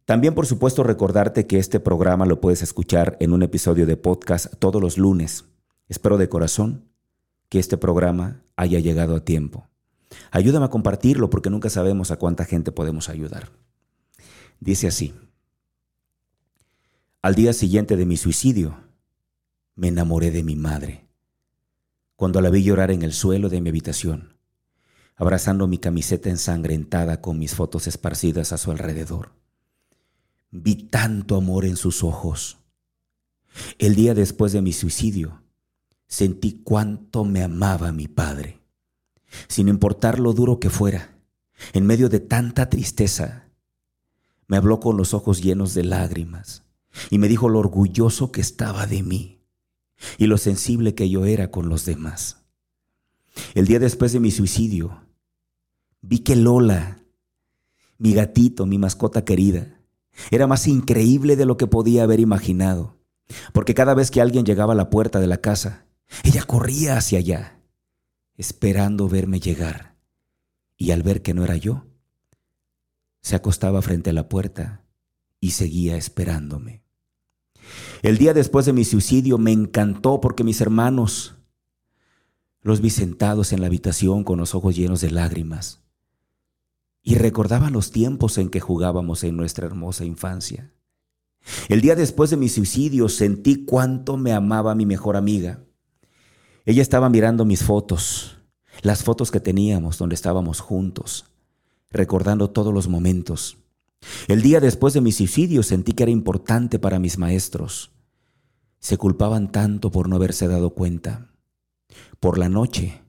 También, 0.05 0.35
por 0.35 0.45
supuesto, 0.45 0.83
recordarte 0.83 1.47
que 1.47 1.59
este 1.59 1.79
programa 1.79 2.27
lo 2.27 2.41
puedes 2.41 2.61
escuchar 2.61 3.17
en 3.21 3.33
un 3.33 3.45
episodio 3.45 3.87
de 3.87 3.97
podcast 3.97 4.53
todos 4.59 4.83
los 4.83 4.99
lunes. 4.99 5.45
Espero 5.89 6.19
de 6.19 6.29
corazón 6.29 6.89
que 7.49 7.61
este 7.61 7.77
programa 7.77 8.43
haya 8.57 8.81
llegado 8.81 9.15
a 9.15 9.25
tiempo. 9.25 9.69
Ayúdame 10.33 10.67
a 10.67 10.71
compartirlo 10.71 11.31
porque 11.31 11.51
nunca 11.51 11.71
sabemos 11.71 12.11
a 12.11 12.17
cuánta 12.17 12.45
gente 12.45 12.73
podemos 12.73 13.09
ayudar. 13.09 13.53
Dice 14.59 14.89
así, 14.89 15.15
al 17.23 17.37
día 17.37 17.53
siguiente 17.53 17.97
de 17.97 18.07
mi 18.07 18.17
suicidio, 18.17 18.77
me 19.77 19.87
enamoré 19.87 20.33
de 20.33 20.43
mi 20.43 20.57
madre, 20.57 21.08
cuando 22.19 22.41
la 22.41 22.51
vi 22.51 22.65
llorar 22.65 22.91
en 22.91 23.03
el 23.03 23.13
suelo 23.13 23.49
de 23.49 23.61
mi 23.61 23.69
habitación, 23.69 24.35
abrazando 25.15 25.69
mi 25.69 25.79
camiseta 25.79 26.29
ensangrentada 26.29 27.21
con 27.21 27.39
mis 27.39 27.55
fotos 27.55 27.87
esparcidas 27.87 28.53
a 28.53 28.59
su 28.59 28.73
alrededor. 28.73 29.31
Vi 30.51 30.75
tanto 30.75 31.37
amor 31.37 31.65
en 31.65 31.77
sus 31.77 32.03
ojos. 32.03 32.59
El 33.79 33.95
día 33.95 34.15
después 34.15 34.51
de 34.51 34.63
mi 34.63 34.73
suicidio, 34.73 35.45
sentí 36.09 36.61
cuánto 36.65 37.25
me 37.25 37.45
amaba 37.45 37.93
mi 37.93 38.09
padre. 38.09 38.59
Sin 39.47 39.69
importar 39.69 40.19
lo 40.19 40.33
duro 40.33 40.59
que 40.59 40.71
fuera, 40.71 41.21
en 41.73 41.87
medio 41.87 42.09
de 42.09 42.19
tanta 42.19 42.69
tristeza, 42.69 43.45
me 44.49 44.57
habló 44.57 44.81
con 44.81 44.97
los 44.97 45.15
ojos 45.15 45.41
llenos 45.41 45.73
de 45.73 45.85
lágrimas 45.85 46.65
y 47.11 47.19
me 47.19 47.29
dijo 47.29 47.49
lo 47.49 47.61
orgulloso 47.61 48.33
que 48.33 48.41
estaba 48.41 48.89
de 48.89 49.05
mí 49.05 49.38
y 50.17 50.27
lo 50.27 50.39
sensible 50.39 50.95
que 50.95 51.09
yo 51.09 51.25
era 51.25 51.51
con 51.51 51.69
los 51.69 51.85
demás. 51.85 52.45
El 53.55 53.67
día 53.67 53.79
después 53.79 54.13
de 54.13 54.21
mi 54.21 54.31
suicidio, 54.31 55.03
vi 56.01 56.21
que 56.21 56.37
Lola, 56.37 57.03
mi 57.99 58.15
gatito, 58.15 58.67
mi 58.67 58.79
mascota 58.79 59.25
querida, 59.25 59.81
era 60.31 60.47
más 60.47 60.67
increíble 60.67 61.37
de 61.37 61.47
lo 61.47 61.57
que 61.57 61.67
podía 61.67 62.03
haber 62.03 62.21
imaginado, 62.21 62.99
porque 63.53 63.75
cada 63.75 63.95
vez 63.95 64.11
que 64.11 64.21
alguien 64.21 64.45
llegaba 64.45 64.73
a 64.73 64.77
la 64.77 64.91
puerta 64.91 65.21
de 65.21 65.27
la 65.27 65.39
casa, 65.39 65.87
ella 66.25 66.43
corría 66.45 66.97
hacia 66.97 67.19
allá, 67.19 67.61
esperando 68.37 69.09
verme 69.09 69.41
llegar, 69.41 69.97
y 70.77 70.91
al 70.93 71.03
ver 71.03 71.23
que 71.23 71.35
no 71.35 71.45
era 71.45 71.57
yo, 71.57 71.87
se 73.21 73.37
acostaba 73.37 73.83
frente 73.83 74.11
a 74.11 74.13
la 74.13 74.29
puerta 74.29 74.85
y 75.41 75.51
seguía 75.51 75.97
esperándome. 75.97 76.83
El 78.03 78.19
día 78.19 78.35
después 78.35 78.67
de 78.67 78.73
mi 78.73 78.85
suicidio 78.85 79.39
me 79.39 79.53
encantó 79.53 80.21
porque 80.21 80.45
mis 80.45 80.61
hermanos 80.61 81.37
los 82.63 82.81
vi 82.81 82.91
sentados 82.91 83.53
en 83.53 83.61
la 83.61 83.67
habitación 83.67 84.25
con 84.25 84.39
los 84.39 84.55
ojos 84.55 84.77
llenos 84.77 85.01
de 85.01 85.11
lágrimas 85.11 85.83
y 87.03 87.15
recordaba 87.15 87.71
los 87.71 87.91
tiempos 87.91 88.39
en 88.39 88.51
que 88.51 88.61
jugábamos 88.61 89.25
en 89.25 89.37
nuestra 89.37 89.67
hermosa 89.67 90.05
infancia. 90.05 90.73
El 91.69 91.81
día 91.81 91.95
después 91.95 92.31
de 92.31 92.37
mi 92.37 92.49
suicidio 92.49 93.09
sentí 93.09 93.65
cuánto 93.65 94.17
me 94.17 94.33
amaba 94.33 94.75
mi 94.75 94.85
mejor 94.85 95.17
amiga. 95.17 95.65
Ella 96.67 96.83
estaba 96.83 97.09
mirando 97.09 97.45
mis 97.45 97.63
fotos, 97.65 98.37
las 98.83 99.03
fotos 99.03 99.31
que 99.31 99.41
teníamos 99.41 99.97
donde 99.97 100.15
estábamos 100.15 100.61
juntos, 100.61 101.25
recordando 101.91 102.51
todos 102.51 102.75
los 102.75 102.89
momentos. 102.89 103.57
El 104.27 104.43
día 104.43 104.61
después 104.61 104.95
de 104.95 105.01
mi 105.01 105.13
suicidio 105.13 105.63
sentí 105.63 105.93
que 105.93 106.05
era 106.05 106.13
importante 106.13 106.79
para 106.79 106.99
mis 106.99 107.19
maestros. 107.19 107.93
Se 108.79 108.97
culpaban 108.97 109.51
tanto 109.51 109.91
por 109.91 110.09
no 110.09 110.17
haberse 110.17 110.49
dado 110.49 110.71
cuenta. 110.71 111.33
Por 112.21 112.39
la 112.39 112.49
noche 112.49 113.03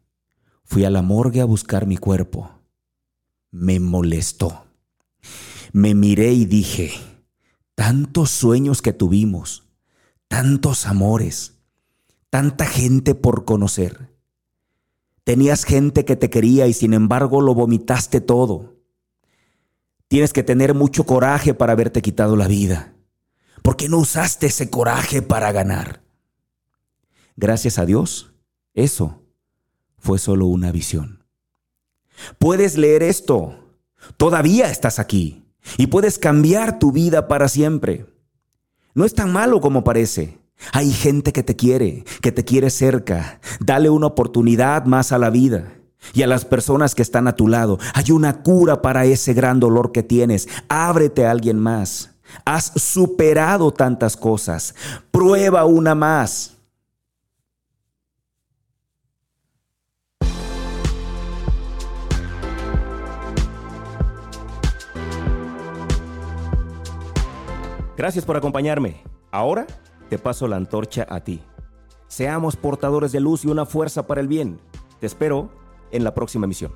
fui 0.64 0.86
a 0.86 0.90
la 0.90 1.02
morgue 1.02 1.42
a 1.42 1.46
buscar 1.46 1.86
mi 1.86 1.98
cuerpo 1.98 2.60
me 3.52 3.80
molestó. 3.80 4.66
Me 5.72 5.94
miré 5.94 6.34
y 6.34 6.46
dije, 6.46 6.92
tantos 7.76 8.30
sueños 8.30 8.82
que 8.82 8.94
tuvimos, 8.94 9.68
tantos 10.28 10.86
amores, 10.86 11.60
tanta 12.30 12.66
gente 12.66 13.16
por 13.16 13.46
conocer. 13.46 14.16
Tenías 15.24 15.64
gente 15.64 16.06
que 16.06 16.16
te 16.16 16.30
quería 16.30 16.68
y 16.68 16.74
sin 16.74 16.94
embargo 16.94 17.42
lo 17.42 17.54
vomitaste 17.54 18.22
todo. 18.22 18.79
Tienes 20.10 20.34
que 20.34 20.44
tener 20.44 20.74
mucho 20.74 21.06
coraje 21.06 21.54
para 21.54 21.74
haberte 21.74 22.02
quitado 22.02 22.36
la 22.36 22.48
vida. 22.48 22.96
¿Por 23.62 23.78
qué 23.78 23.88
no 23.88 24.00
usaste 24.00 24.48
ese 24.48 24.70
coraje 24.70 25.22
para 25.22 25.52
ganar? 25.52 26.02
Gracias 27.38 27.78
a 27.78 27.86
Dios, 27.86 28.34
eso 28.74 29.22
fue 30.00 30.18
solo 30.18 30.48
una 30.48 30.72
visión. 30.72 31.24
Puedes 32.40 32.76
leer 32.76 33.04
esto. 33.04 33.78
Todavía 34.18 34.72
estás 34.72 34.98
aquí 34.98 35.46
y 35.78 35.88
puedes 35.88 36.18
cambiar 36.18 36.80
tu 36.80 36.92
vida 36.92 37.28
para 37.28 37.48
siempre. 37.48 38.08
No 38.96 39.06
es 39.06 39.14
tan 39.14 39.32
malo 39.32 39.62
como 39.62 39.84
parece. 39.84 40.40
Hay 40.74 40.92
gente 40.92 41.32
que 41.34 41.44
te 41.44 41.56
quiere, 41.56 42.04
que 42.22 42.32
te 42.32 42.44
quiere 42.44 42.72
cerca. 42.72 43.40
Dale 43.60 43.92
una 43.92 44.08
oportunidad 44.08 44.86
más 44.86 45.12
a 45.12 45.20
la 45.20 45.30
vida. 45.30 45.79
Y 46.14 46.24
a 46.24 46.28
las 46.28 46.46
personas 46.46 46.96
que 46.96 47.02
están 47.02 47.28
a 47.28 47.36
tu 47.36 47.48
lado, 47.48 47.80
hay 47.94 48.12
una 48.12 48.42
cura 48.42 48.82
para 48.82 49.06
ese 49.06 49.34
gran 49.34 49.60
dolor 49.60 49.92
que 49.92 50.04
tienes. 50.04 50.48
Ábrete 50.68 51.26
a 51.26 51.32
alguien 51.32 51.60
más. 51.60 52.12
Has 52.46 52.72
superado 52.76 53.72
tantas 53.72 54.16
cosas. 54.16 54.76
Prueba 55.12 55.66
una 55.66 55.96
más. 55.96 56.56
Gracias 68.00 68.24
por 68.24 68.38
acompañarme. 68.38 69.04
Ahora 69.30 69.68
te 70.10 70.18
paso 70.18 70.48
la 70.48 70.56
antorcha 70.56 71.06
a 71.10 71.20
ti. 71.20 71.42
Seamos 72.08 72.56
portadores 72.56 73.12
de 73.12 73.20
luz 73.20 73.44
y 73.44 73.50
una 73.50 73.66
fuerza 73.66 74.08
para 74.08 74.22
el 74.22 74.30
bien. 74.30 74.58
Te 75.02 75.06
espero 75.06 75.50
en 75.92 76.04
la 76.04 76.14
próxima 76.14 76.48
misión. 76.48 76.72